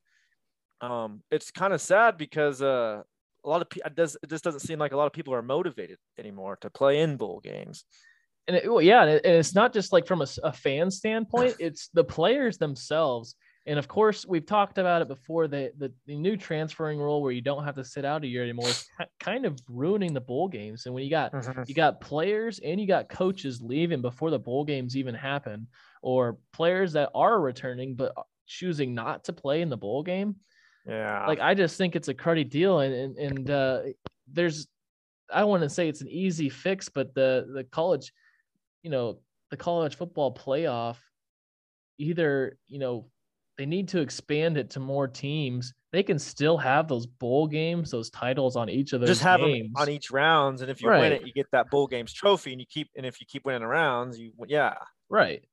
[0.81, 3.03] um, it's kind of sad because uh,
[3.45, 5.35] a lot of people it does it just doesn't seem like a lot of people
[5.35, 7.85] are motivated anymore to play in bowl games.
[8.47, 11.57] and it, well, yeah, and, it, and it's not just like from a fan standpoint;
[11.61, 13.35] it's the players themselves.
[13.67, 15.49] And of course, we've talked about it before.
[15.49, 18.43] The, the the new transferring rule where you don't have to sit out a year
[18.43, 18.87] anymore is
[19.21, 20.85] kind of ruining the bowl games.
[20.85, 21.63] And when you got mm-hmm.
[21.67, 25.67] you got players and you got coaches leaving before the bowl games even happen,
[26.03, 28.13] or players that are returning but
[28.47, 30.37] choosing not to play in the bowl game,
[30.87, 33.81] Yeah, like I just think it's a cruddy deal, and and, and uh,
[34.31, 34.69] there's
[35.33, 38.13] I want to say it's an easy fix, but the the college,
[38.83, 39.21] you know,
[39.51, 40.97] the college football playoff,
[41.99, 43.07] either you know
[43.57, 45.73] they need to expand it to more teams.
[45.93, 49.41] They can still have those bowl games, those titles on each of those just have
[49.41, 49.73] games.
[49.73, 52.53] them on each rounds, and if you win it, you get that bowl games trophy,
[52.53, 54.75] and you keep and if you keep winning the rounds, you yeah.
[55.09, 55.45] Right.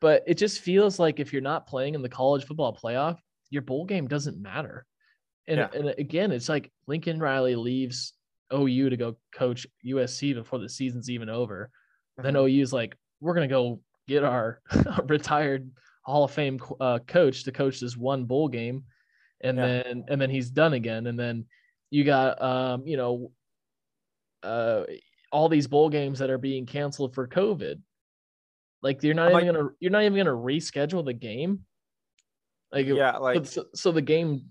[0.00, 3.18] But it just feels like if you're not playing in the college football playoff,
[3.54, 4.84] your bowl game doesn't matter.
[5.46, 5.68] And, Yeah.
[5.72, 8.12] and again, it's like Lincoln Riley leaves
[8.52, 11.70] OU to go coach USC before the season's even over.
[12.18, 12.48] Then Mhm.
[12.60, 14.60] OU's like, we're going to go get our
[15.08, 15.70] retired
[16.02, 18.84] Hall of Fame uh, coach to coach this one bowl game.
[19.40, 19.82] And Yeah.
[19.82, 21.06] then, and then he's done again.
[21.06, 21.46] And then
[21.90, 23.32] you got, um, you know,
[24.42, 24.84] uh,
[25.32, 27.80] all these bowl games that are being canceled for COVID.
[28.82, 31.64] Like you're not I'm even gonna you're not even gonna reschedule the game.
[32.74, 34.46] Like yeah, so- like so, so the game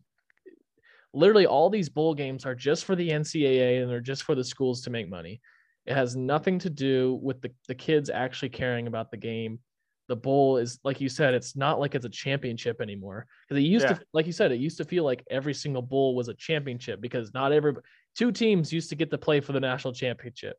[1.14, 4.44] literally all these bowl games are just for the NCAA and they're just for the
[4.44, 5.42] schools to make money.
[5.86, 9.60] It has nothing to do with the, the kids actually caring about the game.
[10.08, 13.28] The bowl is like you said, it's not like it's a championship anymore.
[13.48, 13.94] Because it used Yeah.
[13.96, 17.00] to, like you said, it used to feel like every single bowl was a championship
[17.00, 17.74] because not every
[18.18, 20.58] two teams used to get to play for the national championship.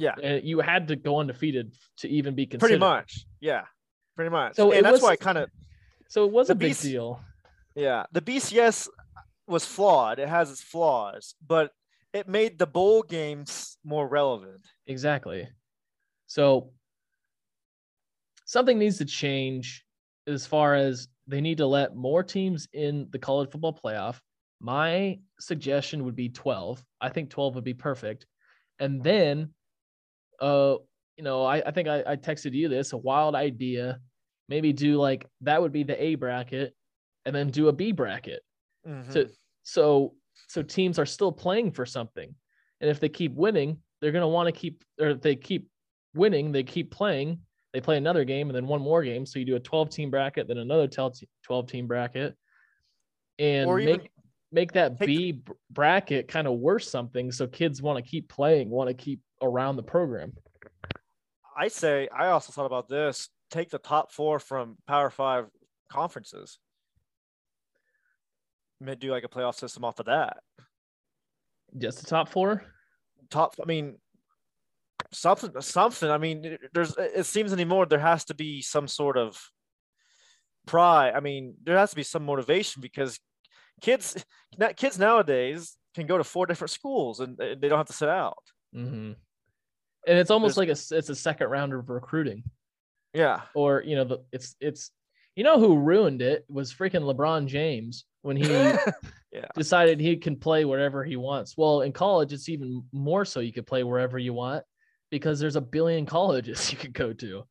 [0.00, 0.14] Yeah.
[0.22, 2.78] and you had to go undefeated to even be considered.
[2.78, 3.64] pretty much, yeah,
[4.14, 4.54] pretty much.
[4.54, 5.50] So and that's was- why I kind of
[6.08, 7.20] So it was The a big BC deal.
[7.74, 8.04] yeah.
[8.12, 8.88] The BCS
[9.46, 10.18] was flawed.
[10.18, 11.70] It has its flaws, but
[12.12, 14.60] it made the bowl games more relevant.
[14.86, 15.48] Exactly.
[16.26, 16.72] So
[18.44, 19.84] something needs to change
[20.26, 24.18] as far as they need to let more teams in the college football playoff.
[24.60, 26.82] My suggestion would be 12.
[27.00, 28.26] I think 12 would be perfect.
[28.80, 29.50] And then,
[30.40, 30.76] uh,
[31.16, 34.00] you know, I, I think I, I texted you this a wild idea.
[34.48, 36.74] Maybe do like that would be the A bracket,
[37.26, 38.42] and then do a B bracket.
[38.86, 39.12] Mhm.
[39.12, 39.26] So
[39.62, 40.14] so
[40.46, 42.34] so teams are still playing for something,
[42.80, 45.68] and if they keep winning, they're gonna want to keep or if they keep
[46.14, 47.40] winning, they keep playing.
[47.74, 49.26] They play another game and then one more game.
[49.26, 52.34] So you do a 12 team bracket, then another 12 team bracket,
[53.38, 54.10] and Or make
[54.50, 58.70] make that B br- bracket kind of worth something, so kids want to keep playing,
[58.70, 60.32] want to keep around the program.
[61.54, 63.28] I say I also thought about this.
[63.50, 65.46] Take the top four from Power Five
[65.90, 66.58] conferences.
[68.80, 70.38] Maybe do like a playoff system off of that.
[71.76, 72.62] Just the top four.
[73.30, 73.54] Top.
[73.62, 73.96] I mean,
[75.12, 75.50] something.
[75.60, 76.10] Something.
[76.10, 76.94] I mean, there's.
[76.98, 79.40] It seems anymore there has to be some sort of
[80.66, 81.14] pride.
[81.16, 83.18] I mean, there has to be some motivation because
[83.80, 84.22] kids,
[84.76, 88.36] kids nowadays can go to four different schools and they don't have to sit out.
[88.72, 89.12] hmm
[90.06, 92.44] And it's almost There's- like a it's a second round of recruiting.
[93.14, 93.42] Yeah.
[93.54, 94.90] or you know the it's it's
[95.34, 98.48] you know who ruined it was freaking LeBron James when he
[99.32, 99.44] Yeah.
[99.54, 101.54] decided he can play wherever he wants.
[101.56, 104.64] Well, in college it's even more so you could play wherever you want
[105.10, 107.44] because there's a billion colleges you could go to.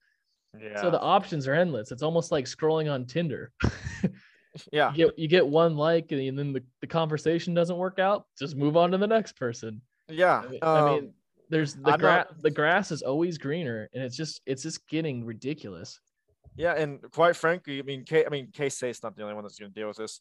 [0.59, 0.81] Yeah.
[0.81, 1.91] So the options are endless.
[1.91, 3.51] It's almost like scrolling on Tinder.
[4.71, 4.91] yeah.
[4.91, 8.55] You get you get one like and then the, the conversation doesn't work out, just
[8.55, 9.81] move on to the next person.
[10.09, 10.41] Yeah.
[10.43, 11.13] I mean, I um, mean
[11.49, 15.99] there's the grass the grass is always greener and it's just it's just getting ridiculous.
[16.55, 19.43] Yeah, and quite frankly, I mean, K, I mean, K State's not the only one
[19.43, 20.19] that's going to deal with this.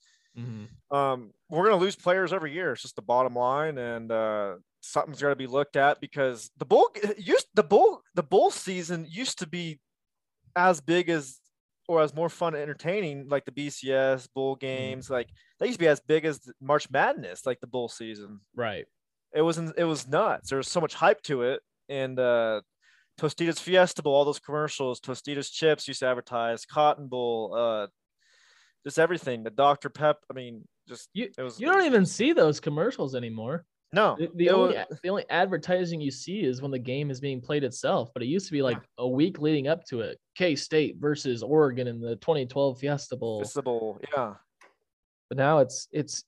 [0.91, 2.73] Um, we're going to lose players every year.
[2.73, 6.67] It's just the bottom line, and uh, something's got to be looked at because the
[6.67, 9.81] bull used the bull the bull season used to be
[10.55, 11.41] as big as
[11.89, 15.09] or as more fun and entertaining like the BCS bowl games.
[15.09, 18.41] Like they used to be as big as March Madness, like the bowl season.
[18.55, 18.87] Right.
[19.37, 20.49] It was it was nuts.
[20.51, 22.63] There was so much hype to it, and uh,
[23.21, 27.87] Tostitos Fiesta Bowl, all those commercials, Tostitos chips used to advertise, Cotton Bowl, uh,
[28.85, 29.43] just everything.
[29.45, 30.19] The Dr Pep.
[30.31, 31.61] I mean, just You it was.
[31.61, 33.65] you don't even see those commercials anymore.
[33.93, 34.17] no.
[34.19, 37.41] The, the only was- the only advertising you see is when the game is being
[37.43, 38.11] played itself.
[38.15, 40.19] But it used to be like a week leading up to it.
[40.35, 43.41] K State versus Oregon in the 2012 Fiesta Bowl.
[43.41, 44.35] Fiesta Bowl, yeah,
[45.29, 46.25] But now it's it's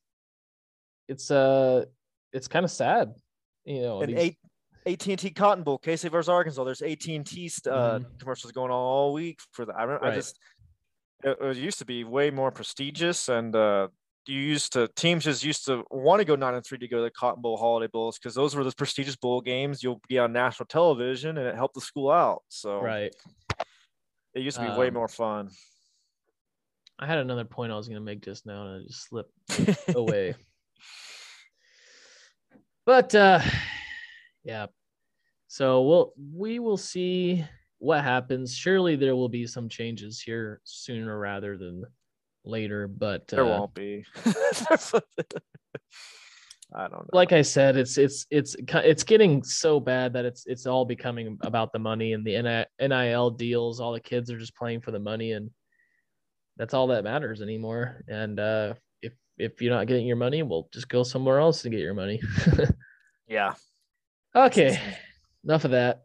[1.08, 1.84] it's uh
[2.32, 3.12] it's kind of sad.
[3.64, 4.36] You know, and these-
[4.86, 6.64] AT&T Cotton Bowl, Casey versus Arkansas.
[6.64, 9.74] There's AT&T uh, commercials going on all week for that.
[9.76, 10.38] I, remember, I just
[11.24, 13.88] it, it used to be way more prestigious, and uh,
[14.26, 16.98] you used to teams just used to want to go nine and three to go
[16.98, 19.82] to the Cotton Bowl Holiday Bowls because those were those prestigious bowl games.
[19.82, 22.42] You'll be on national television, and it helped the school out.
[22.48, 23.14] So right.
[24.34, 25.50] it used to be way Um, more fun.
[26.98, 29.32] I had another point I was gonna make just now and it just slipped
[29.94, 30.34] away.
[32.88, 33.40] But uh
[34.44, 34.66] yeah.
[35.46, 37.44] So we'll we will see
[37.80, 38.56] what happens.
[38.56, 41.84] Surely there will be some changes here sooner rather than
[42.46, 42.88] later.
[42.88, 44.06] But there uh, won't be.
[46.74, 47.10] I don't know.
[47.12, 51.36] like I said, it's it's it's it's getting so bad that it's it's all becoming
[51.42, 53.80] about the money and the NIL deals.
[53.80, 55.50] All the kids are just playing for the money, and
[56.56, 58.02] that's all that matters anymore.
[58.08, 58.74] And uh,
[59.38, 62.20] if you're not getting your money, well, just go somewhere else to get your money.
[63.28, 63.54] yeah.
[64.34, 64.80] okay,
[65.44, 66.02] enough of that.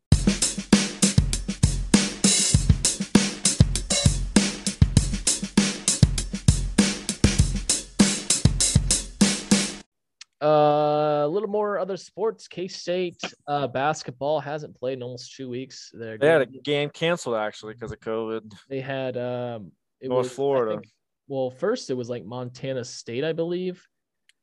[10.41, 12.50] Uh, a little more other sports.
[12.50, 15.89] K State uh, basketball hasn't played in almost two weeks.
[15.93, 18.54] They're They had a game canceled actually because of COVID.
[18.69, 20.82] they had um it North was, Florida.
[21.27, 23.86] Well, first it was like Montana State, I believe.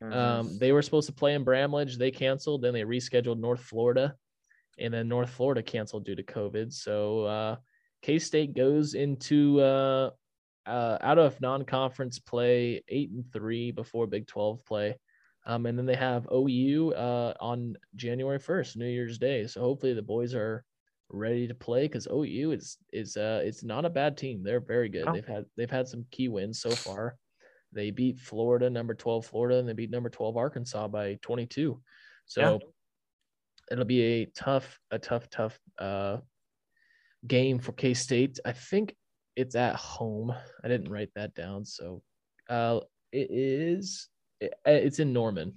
[0.02, 0.14] Mhm.
[0.14, 1.96] Um, they were supposed to play in Bramlage.
[1.96, 2.62] They canceled.
[2.62, 4.16] Then they rescheduled North Florida,
[4.78, 6.72] and then North Florida canceled due to COVID.
[6.72, 7.56] So uh,
[8.02, 10.10] K State goes into uh,
[10.66, 14.96] uh, out of non-conference play, eight and three before Big Twelve play,
[15.44, 19.46] um, and then they have OU uh, on January first, New Year's Day.
[19.46, 20.64] So hopefully the boys are
[21.11, 24.42] ready to play because OU is is uh, it's not a bad team.
[24.42, 25.06] They're very good.
[25.06, 25.12] No.
[25.12, 27.16] They've had they've had some key wins so far.
[27.72, 31.80] They beat Florida, number 12 Florida, and they beat number 12 Arkansas by 22.
[32.26, 32.58] So Yeah.
[33.70, 36.18] it'll be a tough, a tough, tough uh,
[37.26, 38.40] game for K State.
[38.44, 38.96] I think
[39.36, 40.34] it's at home.
[40.64, 41.64] I didn't write that down.
[41.64, 42.02] So
[42.48, 42.80] uh,
[43.12, 44.08] it is,
[44.40, 45.54] it, it's in Norman.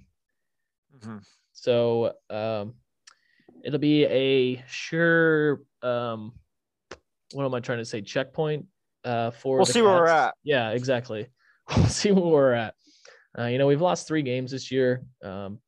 [0.96, 1.24] Mhm.
[1.52, 2.74] So um,
[3.64, 6.32] it'll be a sure, um,
[7.32, 8.02] what am I trying to say?
[8.02, 8.66] Checkpoint
[9.04, 10.34] uh, for We'll see where we're at.
[10.44, 11.28] Yeah, exactly.
[11.74, 12.74] We'll see where we're at.
[13.38, 15.02] Uh, you know, we've lost three games this year.
[15.22, 15.60] Um,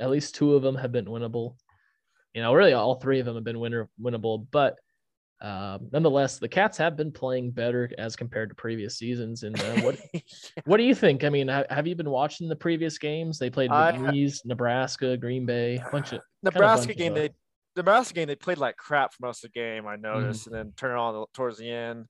[0.00, 1.56] at least two of them have been winnable.
[2.32, 4.78] You know, really all three of them have been winner winnable, but
[5.42, 9.42] um, nonetheless, the Cats have been playing better as compared to previous seasons.
[9.42, 9.98] And uh, what
[10.64, 11.24] what do you think?
[11.24, 13.38] I mean, ha- have you been watching the previous games?
[13.38, 13.90] They played ha-
[14.44, 17.30] Nebraska, Green Bay, a bunch of Nebraska bunch game, of, they
[17.76, 19.84] Nebraska game, they played like crap for most of the game.
[19.84, 19.88] Mm-hmm.
[19.88, 22.06] I noticed, and then turn it on towards the end.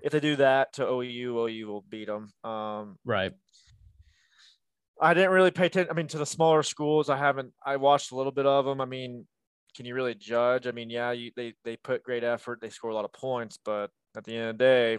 [0.00, 2.30] If they do that to OU, OU will beat them.
[2.44, 3.32] Um, right.
[5.00, 5.90] I didn't really pay attention.
[5.90, 7.52] I mean, to the smaller schools, I haven't.
[7.64, 8.80] I watched a little bit of them.
[8.80, 9.26] I mean,
[9.76, 10.66] can you really judge?
[10.66, 12.60] I mean, yeah, you, they they put great effort.
[12.60, 14.98] They score a lot of points, but at the end of the day,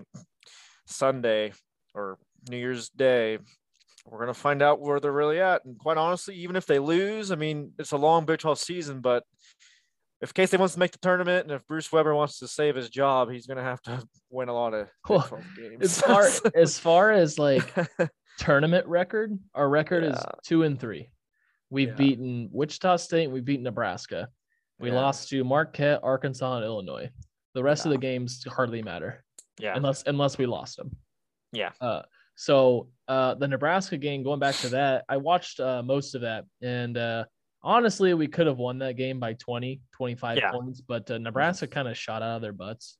[0.86, 1.53] Sunday
[1.93, 2.17] or
[2.49, 3.39] New Year's Day,
[4.05, 5.65] we're gonna find out where they're really at.
[5.65, 9.01] And quite honestly, even if they lose, I mean, it's a long Big 12 season,
[9.01, 9.23] but
[10.21, 12.89] if Casey wants to make the tournament and if Bruce Weber wants to save his
[12.89, 15.82] job, he's gonna have to win a lot of Big Well, 12 games.
[15.82, 17.73] As far as far as like
[18.39, 21.09] tournament record, our record is two and three.
[21.69, 21.95] We've Yeah.
[21.95, 24.30] beaten Wichita State, we've beaten Nebraska.
[24.80, 24.95] We Yeah.
[24.95, 27.09] lost to Marquette, Arkansas, and Illinois.
[27.53, 29.23] The rest of the games hardly matter
[29.59, 30.95] yeah, unless unless we lost them.
[31.51, 31.71] Yeah.
[31.82, 32.03] Uh,
[32.36, 36.45] so uh, the Nebraska game, going back to that, I watched uh, most of that,
[36.61, 37.25] and uh,
[37.63, 40.51] honestly, we could have won that game by 20, 25 Yeah.
[40.51, 42.97] points, but uh, Nebraska kind of shot out of their butts.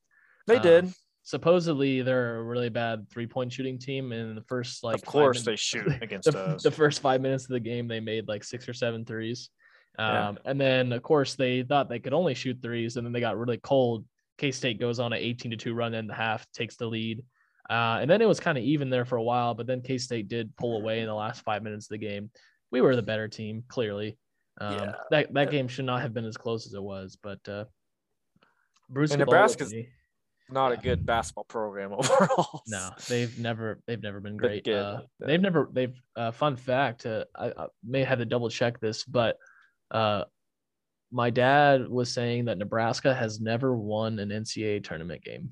[0.48, 0.92] they uh, did.
[1.22, 4.12] Supposedly, they're a really bad three point shooting team.
[4.12, 6.62] And in the first like of course, they shoot against the, us.
[6.62, 9.50] the first five minutes of the game, they made like six or seven threes.
[9.98, 10.50] Um, Yeah.
[10.50, 13.36] And then, of course, they thought they could only shoot threes, and then they got
[13.36, 14.04] really cold.
[14.38, 17.22] K State goes on an 18 to 2 run in the half, takes the lead.
[17.68, 19.98] Uh, and then it was kind of even there for a while, but then K
[19.98, 22.30] State did pull away in the last five minutes of the game.
[22.70, 24.16] We were the better team, clearly.
[24.60, 24.92] Um, Yeah.
[25.10, 27.64] That that game should not have been as close as it was, but uh,
[28.88, 29.74] Bruce And could all with Nebraska's-.
[30.50, 32.62] Not a good basketball program overall.
[32.66, 34.68] No, they've never they've never been Been great.
[34.68, 37.04] Uh, they've never they've uh, fun fact.
[37.04, 39.36] Uh, I, I may have to double check this, but
[39.90, 40.24] uh,
[41.10, 45.50] my dad was saying that Nebraska has never won an NCAA tournament game,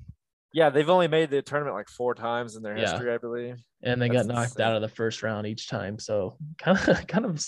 [0.53, 2.91] Yeah, they've only made the tournament like four times in their Yeah.
[2.91, 3.57] history, I believe.
[3.83, 4.65] and they That's got knocked insane.
[4.65, 5.97] out of the first round each time.
[5.99, 7.43] So kind of kind of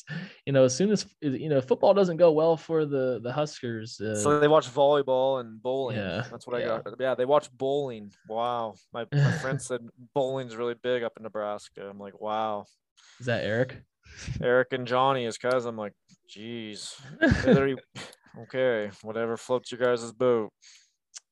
[0.45, 3.99] you know as soon as you know football doesn't go well for the the Huskers.
[4.01, 5.97] Uh, So they watch volleyball and bowling.
[5.97, 6.75] Yeah, That's what yeah.
[6.75, 6.95] I got.
[6.99, 8.11] Yeah, they watch bowling.
[8.27, 8.73] Wow.
[8.93, 9.81] My, my friend said
[10.15, 11.87] bowling's really big up in Nebraska.
[11.89, 12.65] I'm like, wow.
[13.19, 13.81] is that Eric?
[14.41, 15.69] Eric and Johnny, his cousin.
[15.69, 15.93] I'm like,
[16.27, 16.95] geez.
[18.43, 20.51] Okay, whatever floats your guys' boat.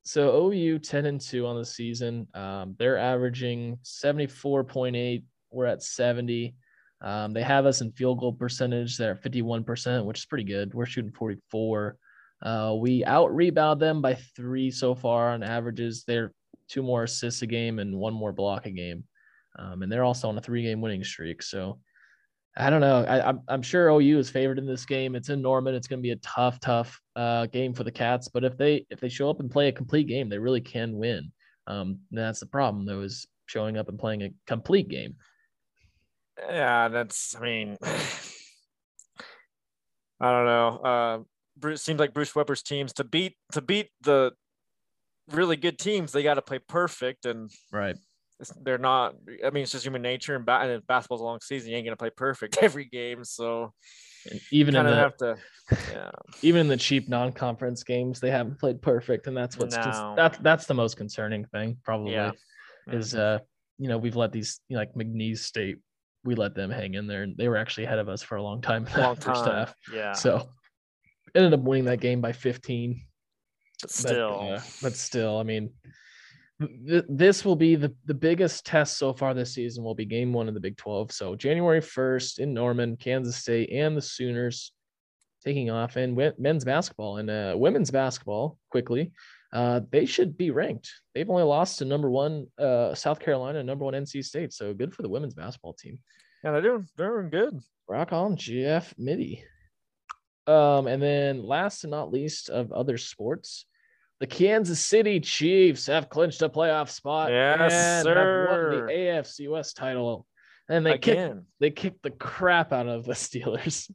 [0.04, 2.28] So OU 10 and 2 on the season.
[2.34, 5.24] Um, they're averaging 74.8.
[5.52, 6.56] We're at 70.
[7.02, 8.98] Um, they have us in field goal percentage.
[8.98, 10.74] They're at 51%, which is pretty good.
[10.74, 11.98] We're shooting 44.
[12.42, 16.04] Uh, we out rebound them by three so far on averages.
[16.06, 16.34] They're
[16.68, 19.04] two more assists a game and one more block a game.
[19.58, 21.42] Um, and they're also on a three game winning streak.
[21.42, 21.80] So
[22.60, 23.06] I don't know.
[23.06, 25.16] I, I'm, I'm sure OU is favored in this game.
[25.16, 25.76] It's in Norman.
[25.76, 28.28] It's going to be a tough, tough uh, game for the Cats.
[28.28, 30.98] But if they if they show up and play a complete game, they really can
[30.98, 31.32] win.
[31.68, 35.16] Um, and that's the problem, though, is showing up and playing a complete game.
[36.40, 37.36] Yeah, that's.
[37.36, 37.78] I mean,
[40.20, 40.78] I don't know.
[40.84, 41.20] Uh,
[41.58, 44.34] Bruce seems like Bruce Weber's teams to beat to beat the
[45.32, 47.96] really good teams, they got to play perfect, and Right.
[48.40, 49.16] It's, they're not.
[49.46, 51.72] I mean, it's just human nature, and, ba- and if basketball's a long season.
[51.72, 53.74] You ain't gonna play perfect every game, so
[54.30, 55.38] And even in the have to.
[55.92, 56.12] Yeah,
[56.42, 60.14] even in the cheap non-conference games, they haven't played perfect, and that's what's No.
[60.16, 62.14] that's that's the most concerning thing, probably.
[62.14, 62.32] yeah.
[62.92, 63.40] Is uh,
[63.78, 65.78] you know, we've let these you know, like McNeese State,
[66.24, 68.44] we let them hang in there, and they were actually ahead of us for a
[68.44, 68.86] long time.
[68.98, 69.74] long that first half.
[69.94, 70.48] Yeah, So
[71.36, 73.02] ended up winning that game by 15.
[73.82, 74.54] but But, still.
[74.54, 75.72] uh, but still, I mean,
[76.62, 79.84] th- this will be the, the biggest test so far this season.
[79.84, 81.12] Will be game one of the Big 12.
[81.12, 84.72] So January 1st in Norman, Kansas State, and the Sooners
[85.44, 89.12] taking off, and men's basketball and uh, women's basketball quickly.
[89.54, 90.92] Uh, they should be ranked.
[91.16, 94.52] They've only lost to number one uh, South Carolina, number one NC State.
[94.52, 96.00] So good for the women's basketball team.
[96.44, 97.60] yeah, they're doing they're doing good.
[97.88, 99.44] Rock on, Jeff Mittie.
[100.48, 103.66] Um, and then last and not least of other sports,
[104.20, 108.48] the Kansas City Chiefs have clinched a playoff spot Yes, sir.
[108.50, 110.26] won the AFC West title.
[110.70, 113.90] And they kicked Again, they kicked the crap out of the Steelers.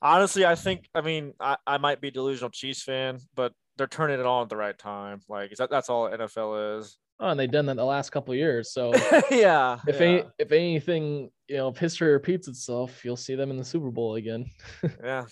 [0.00, 3.86] honestly, I think I mean I, I might be a delusional Chiefs fan, but they're
[3.86, 5.20] turning it on at the right time.
[5.28, 6.96] Like is that that's all NFL is.
[7.18, 8.72] Oh, and they've done that the last couple of years.
[8.72, 8.92] So
[9.30, 9.78] yeah.
[9.86, 13.56] if yeah, any if anything, you know, if history repeats itself, you'll see them in
[13.56, 14.46] the Super Bowl again.
[15.04, 15.24] yeah.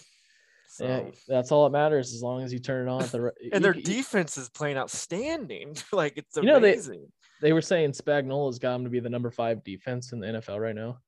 [0.72, 3.20] So, Yeah, that's all that matters as long as you turn it on at the
[3.22, 3.34] right.
[3.52, 5.76] and their defense is playing outstanding.
[5.92, 7.06] like it's You know, they- amazing.
[7.42, 10.60] They were saying Spagnuolo's got him to be the number five defense in the NFL
[10.60, 10.98] right now.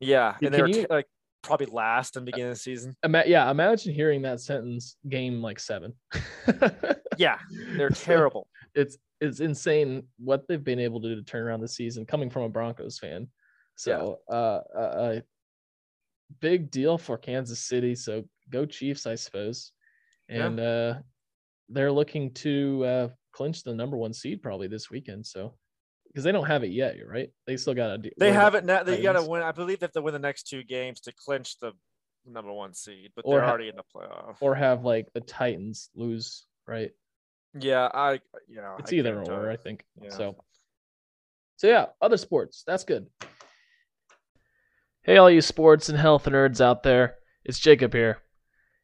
[0.00, 1.06] yeah, and they can were you- t- like
[1.42, 2.94] probably last in the beginning of the season.
[3.02, 5.94] Ima- yeah, imagine hearing that sentence game like seven.
[7.16, 7.38] Yeah,
[7.76, 8.46] they're terrible.
[8.76, 12.30] It's it's insane what they've been able to do to turn around the season coming
[12.30, 13.26] from a Broncos fan.
[13.74, 15.20] So uh, uh, uh
[16.40, 17.96] big deal for Kansas City.
[17.96, 19.72] So go Chiefs, I suppose.
[20.28, 20.46] Yeah.
[20.46, 20.94] And uh
[21.68, 25.26] they're looking to uh clinch the number one seed probably this weekend.
[25.26, 25.54] So
[26.06, 27.30] because they don't have it yet, right?
[27.46, 28.10] They still got to.
[28.18, 28.82] They have it now.
[28.82, 29.42] They got to win.
[29.42, 31.72] I believe they have to win the next two games to clinch the
[32.26, 34.36] number one seed, but Or they're ha- already in the playoff.
[34.40, 36.90] or have like the Titans lose, right?
[37.58, 38.76] Yeah, I yeah.
[38.78, 39.50] It's I either or.
[39.50, 39.84] I think.
[40.02, 40.10] Yeah.
[40.10, 40.36] So,
[41.56, 42.64] so yeah, other sports.
[42.66, 43.06] That's good.
[45.02, 48.18] Hey, all you sports and health nerds out there, it's Jacob here.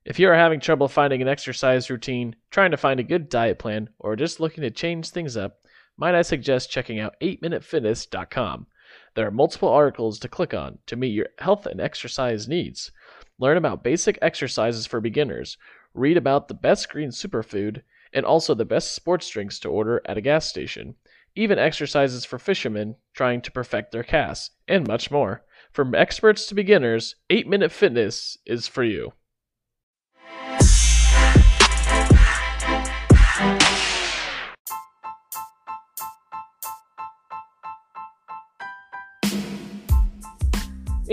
[0.05, 3.59] If you are having trouble finding an exercise routine, trying to find a good diet
[3.59, 5.61] plan, or just looking to change things up,
[5.97, 8.67] might I suggest checking out 8minutefitness.com.
[9.15, 12.93] There are multiple articles to click on to meet your health and exercise needs.
[13.39, 15.57] Learn about basic exercises for beginners,
[15.95, 17.81] read about the best green superfood,
[18.13, 20.97] and also the best sports drinks to order at a gas station,
[21.35, 25.47] even exercises for fishermen trying to perfect their casts, and much more.
[25.73, 29.15] From experts to beginners, 8 Minute Fitness is for you.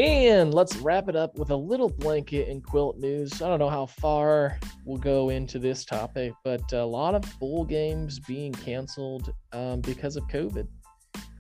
[0.01, 3.39] And let's wrap it up with a little blanket and quilt news.
[3.39, 7.63] I don't know how far we'll go into this topic, but a lot of bowl
[7.63, 10.67] games being canceled um, because of COVID.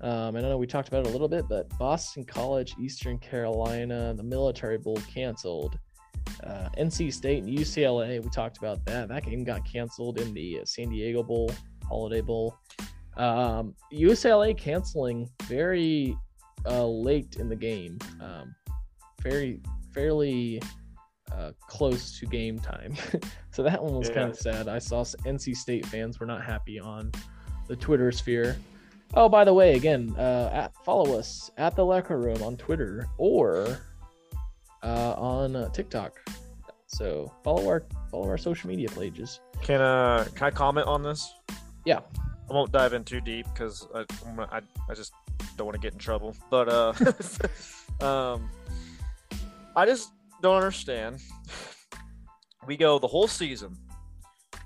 [0.01, 3.17] Um, and I know we talked about it a little bit, but Boston College, Eastern
[3.17, 5.79] Carolina, the Military Bowl canceled.
[6.43, 9.07] Uh, NC State and UCLA, we talked about that.
[9.09, 11.51] That game got canceled in the uh, San Diego Bowl,
[11.87, 12.59] Holiday Bowl.
[13.17, 16.15] Um, UCLA canceling very
[16.65, 18.55] uh, late in the game, um,
[19.21, 19.61] very
[19.93, 20.61] fairly
[21.31, 22.93] uh, close to game time.
[23.51, 24.15] so that one was Yeah.
[24.15, 24.67] kind of sad.
[24.67, 27.11] I saw NC State fans were not happy on
[27.67, 28.57] the Twitter sphere.
[29.13, 33.07] Oh, by the way, again, uh, at, follow us at the Lecker Room on Twitter
[33.17, 33.79] or
[34.83, 36.13] uh, on uh, TikTok.
[36.87, 39.39] So follow our follow our social media pages.
[39.61, 41.33] Can uh can I comment on this?
[41.85, 41.99] Yeah.
[42.49, 44.03] I won't dive in too deep because I,
[44.51, 45.13] I I just
[45.57, 46.35] don't want to get in trouble.
[46.49, 46.93] But uh,
[48.05, 48.49] um,
[49.75, 50.11] I just
[50.41, 51.19] don't understand.
[52.67, 53.75] We go the whole season,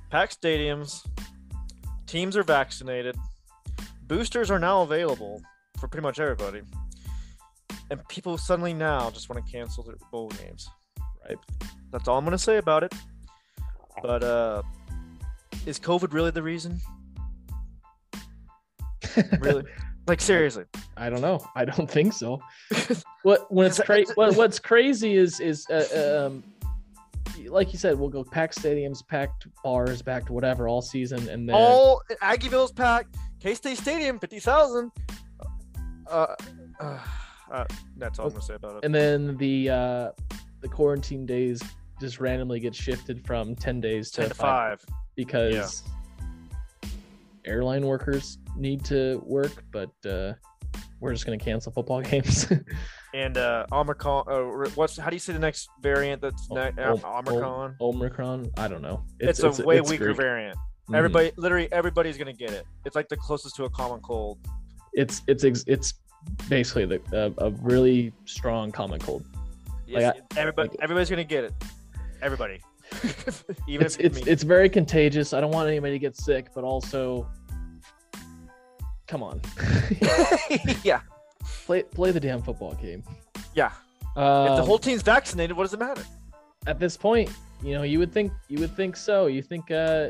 [0.09, 1.05] packed stadiums,
[2.07, 3.15] teams are vaccinated,
[4.03, 5.41] boosters are now available
[5.79, 6.61] for pretty much everybody,
[7.89, 10.69] and people suddenly now just want to cancel their bowl games.
[11.27, 11.37] Right.
[11.91, 12.93] That's all I'm gonna say about it.
[14.01, 14.61] But uh,
[15.65, 16.79] is COVID really the reason?
[19.39, 19.63] Really?
[20.07, 20.65] Like seriously?
[20.97, 21.45] I don't know.
[21.55, 22.39] I don't think so.
[23.23, 24.11] What when it's crazy?
[24.13, 26.43] What, what's crazy is is uh, um,
[27.47, 31.55] like you said, we'll go packed stadiums, packed bars, packed whatever all season, and then
[31.55, 33.15] All Aggieville's packed.
[33.39, 34.91] K State Stadium, fifty thousand.
[36.07, 36.35] Uh,
[36.79, 36.99] uh,
[37.51, 37.65] uh,
[37.97, 38.85] that's all I'm gonna say about it.
[38.85, 40.09] and then the uh,
[40.61, 41.63] the quarantine days
[41.99, 44.85] just randomly get shifted from ten days to, Ten to five.
[45.15, 45.81] because
[47.45, 50.33] airline workers need to work, but uh,
[50.99, 52.47] we're just gonna cancel football games.
[53.13, 54.25] And uh, Omicron.
[54.29, 56.21] Uh, what's how do you say the next variant?
[56.21, 57.75] That's ne- o- uh, Omicron.
[57.79, 59.03] Omicron, I don't know.
[59.19, 60.17] it's, a way it's weaker Greek.
[60.17, 60.57] variant.
[60.89, 60.97] Mhm.
[60.97, 62.65] Everybody, literally, everybody's gonna get it.
[62.85, 64.37] It's like the closest to a common cold.
[64.93, 65.93] it's it's ex- it's
[66.49, 67.01] basically the
[67.39, 69.25] a, a really strong common cold.
[69.87, 71.53] Like, Yes, I- everybody, like- everybody's gonna get it.
[72.21, 72.59] Everybody.
[73.67, 75.33] Even It's it's it's very contagious.
[75.33, 77.29] I don't want anybody to get sick, but also,
[79.07, 79.41] come on,
[80.83, 81.01] yeah,
[81.65, 83.03] play play the damn football game.
[83.53, 83.71] yeah.
[84.15, 86.03] Um, if the whole team's vaccinated, what does it matter?
[86.67, 87.29] at this point,
[87.63, 89.27] you know, you would think you would think so.
[89.27, 90.09] You think uh,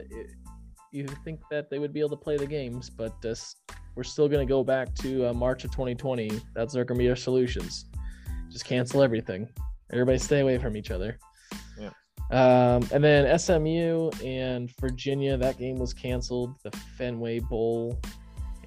[0.91, 3.35] you think that they would be able to play the games, but uh,
[3.95, 6.31] we're still gonna go back to uh, March of 2020.
[6.53, 7.85] That's our gonna be our solutions.
[8.49, 9.47] Just cancel everything.
[9.91, 11.19] Everybody stay away from each other.
[12.31, 16.55] Um, and then SMU and Virginia, that game was canceled.
[16.63, 17.99] The Fenway Bowl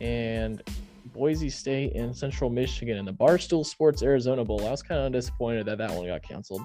[0.00, 0.62] and
[1.06, 4.64] Boise State and Central Michigan and the Barstool Sports Arizona Bowl.
[4.66, 6.62] I was kind of disappointed that that one got canceled.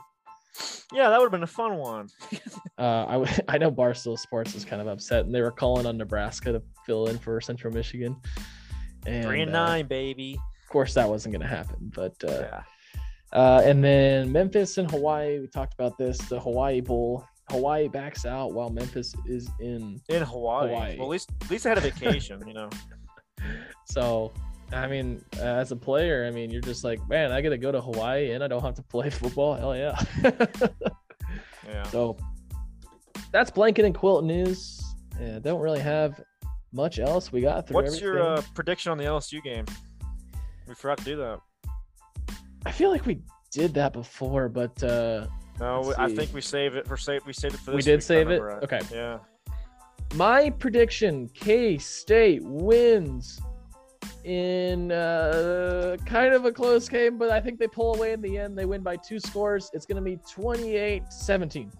[0.93, 2.09] Yeah, that would have been a fun one.
[2.75, 5.85] Uh, I, w- I know Barstool Sports is kind of upset, and they were calling
[5.85, 8.15] on Nebraska to fill in for Central Michigan.
[9.05, 10.33] And, Three and uh, nine, baby.
[10.63, 11.91] of course, that wasn't going to happen.
[11.93, 12.63] But uh, Yeah.
[13.33, 16.17] Uh, and then Memphis and Hawaii, we talked about this.
[16.17, 20.01] The Hawaii Bowl Hawaii backs out while Memphis is in.
[20.09, 20.69] In Hawaii.
[20.69, 20.97] Hawaii.
[20.97, 22.69] Well, at least at least I had a vacation, you know.
[23.85, 24.31] So,
[24.71, 27.73] I mean, as a player, I mean, you're just like, man, I get to go
[27.73, 29.55] to Hawaii and I don't have to play football.
[29.59, 30.01] Hell yeah.
[31.67, 31.83] Yeah.
[31.89, 32.15] so,
[33.33, 34.81] that's blanket and quilt news.
[35.19, 36.23] Yeah, don't really have
[36.71, 37.33] much else.
[37.33, 37.75] We got through.
[37.75, 39.65] What's your uh, prediction on the LSU game?
[40.65, 41.39] We forgot to do that.
[42.65, 43.19] I feel like we
[43.51, 45.27] did that before, but uh
[45.59, 47.25] No, I think we save it for save.
[47.25, 47.75] We saved it for this.
[47.75, 48.41] We did week, save it?
[48.41, 48.63] right.
[48.63, 48.81] Okay.
[48.91, 49.19] Yeah.
[50.15, 53.39] my prediction: K State wins
[54.23, 58.37] in uh, kind of a close game, but I think they pull away in the
[58.37, 58.57] end.
[58.57, 59.69] They win by two scores.
[59.73, 61.71] It's going to be 28-17.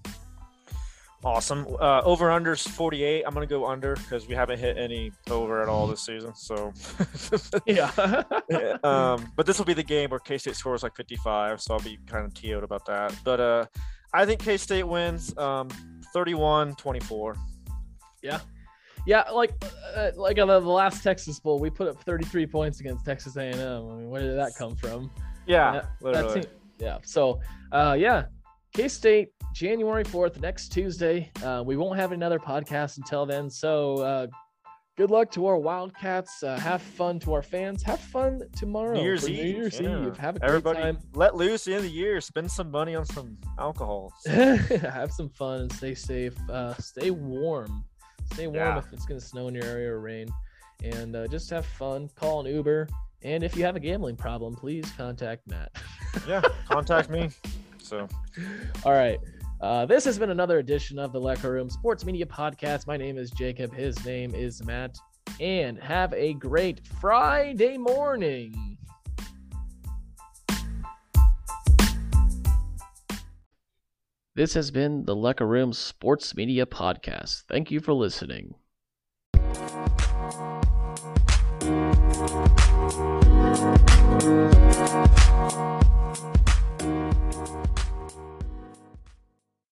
[1.25, 1.65] Awesome.
[1.79, 3.23] Uh, over unders 48.
[3.25, 6.35] I'm gonna go under because we haven't hit any over at all this season.
[6.35, 6.73] So,
[7.65, 8.23] Yeah.
[8.49, 11.61] Yeah, um, but this will be the game where K State scores like 55.
[11.61, 13.15] So I'll be kind of TO'd about that.
[13.23, 13.65] But uh,
[14.13, 15.69] I think K State wins um,
[16.13, 17.35] 31 24.
[18.21, 18.39] yeah,
[19.05, 19.53] Yeah, like
[19.95, 23.57] uh, like on the last Texas Bowl, we put up 33 points against Texas A&M.
[23.57, 25.09] I mean, where did that come from?
[25.47, 26.33] Yeah, That- literally.
[26.33, 26.59] That's it.
[26.79, 26.97] Yeah.
[27.03, 27.39] So,
[27.71, 28.25] uh, yeah,
[28.73, 31.29] K State, January 4th, next Tuesday.
[31.43, 33.47] Uh, we won't have another podcast until then.
[33.47, 34.27] So, uh,
[34.97, 36.41] good luck to our Wildcats.
[36.41, 37.83] Uh, have fun to our fans.
[37.83, 38.95] Have fun tomorrow.
[38.95, 39.43] New Year's Eve.
[39.43, 40.07] New Year's yeah.
[40.07, 40.17] Eve.
[40.17, 40.97] Have a great time.
[41.13, 42.19] let loose at the end of the year.
[42.19, 44.11] Spend some money on some alcohol.
[44.25, 46.33] have some fun and stay safe.
[46.49, 47.83] Uh, stay warm.
[48.33, 48.77] Stay warm Yeah.
[48.79, 50.29] if it's going to snow in your area or rain.
[50.83, 52.09] And uh, just have fun.
[52.15, 52.89] Call an Uber.
[53.21, 55.71] And if you have a gambling problem, please contact Matt.
[56.27, 57.29] yeah, contact me.
[57.83, 58.07] So
[58.85, 59.19] All right.
[59.61, 62.87] Uh, this has been another edition of the Lecker Room Sports Media Podcast.
[62.87, 63.73] My name is Jacob.
[63.73, 64.97] His name is Matt.
[65.39, 68.77] And have a great Friday morning.
[74.35, 77.43] This has been the Lecker Room Sports Media Podcast.
[77.47, 78.55] Thank you for listening.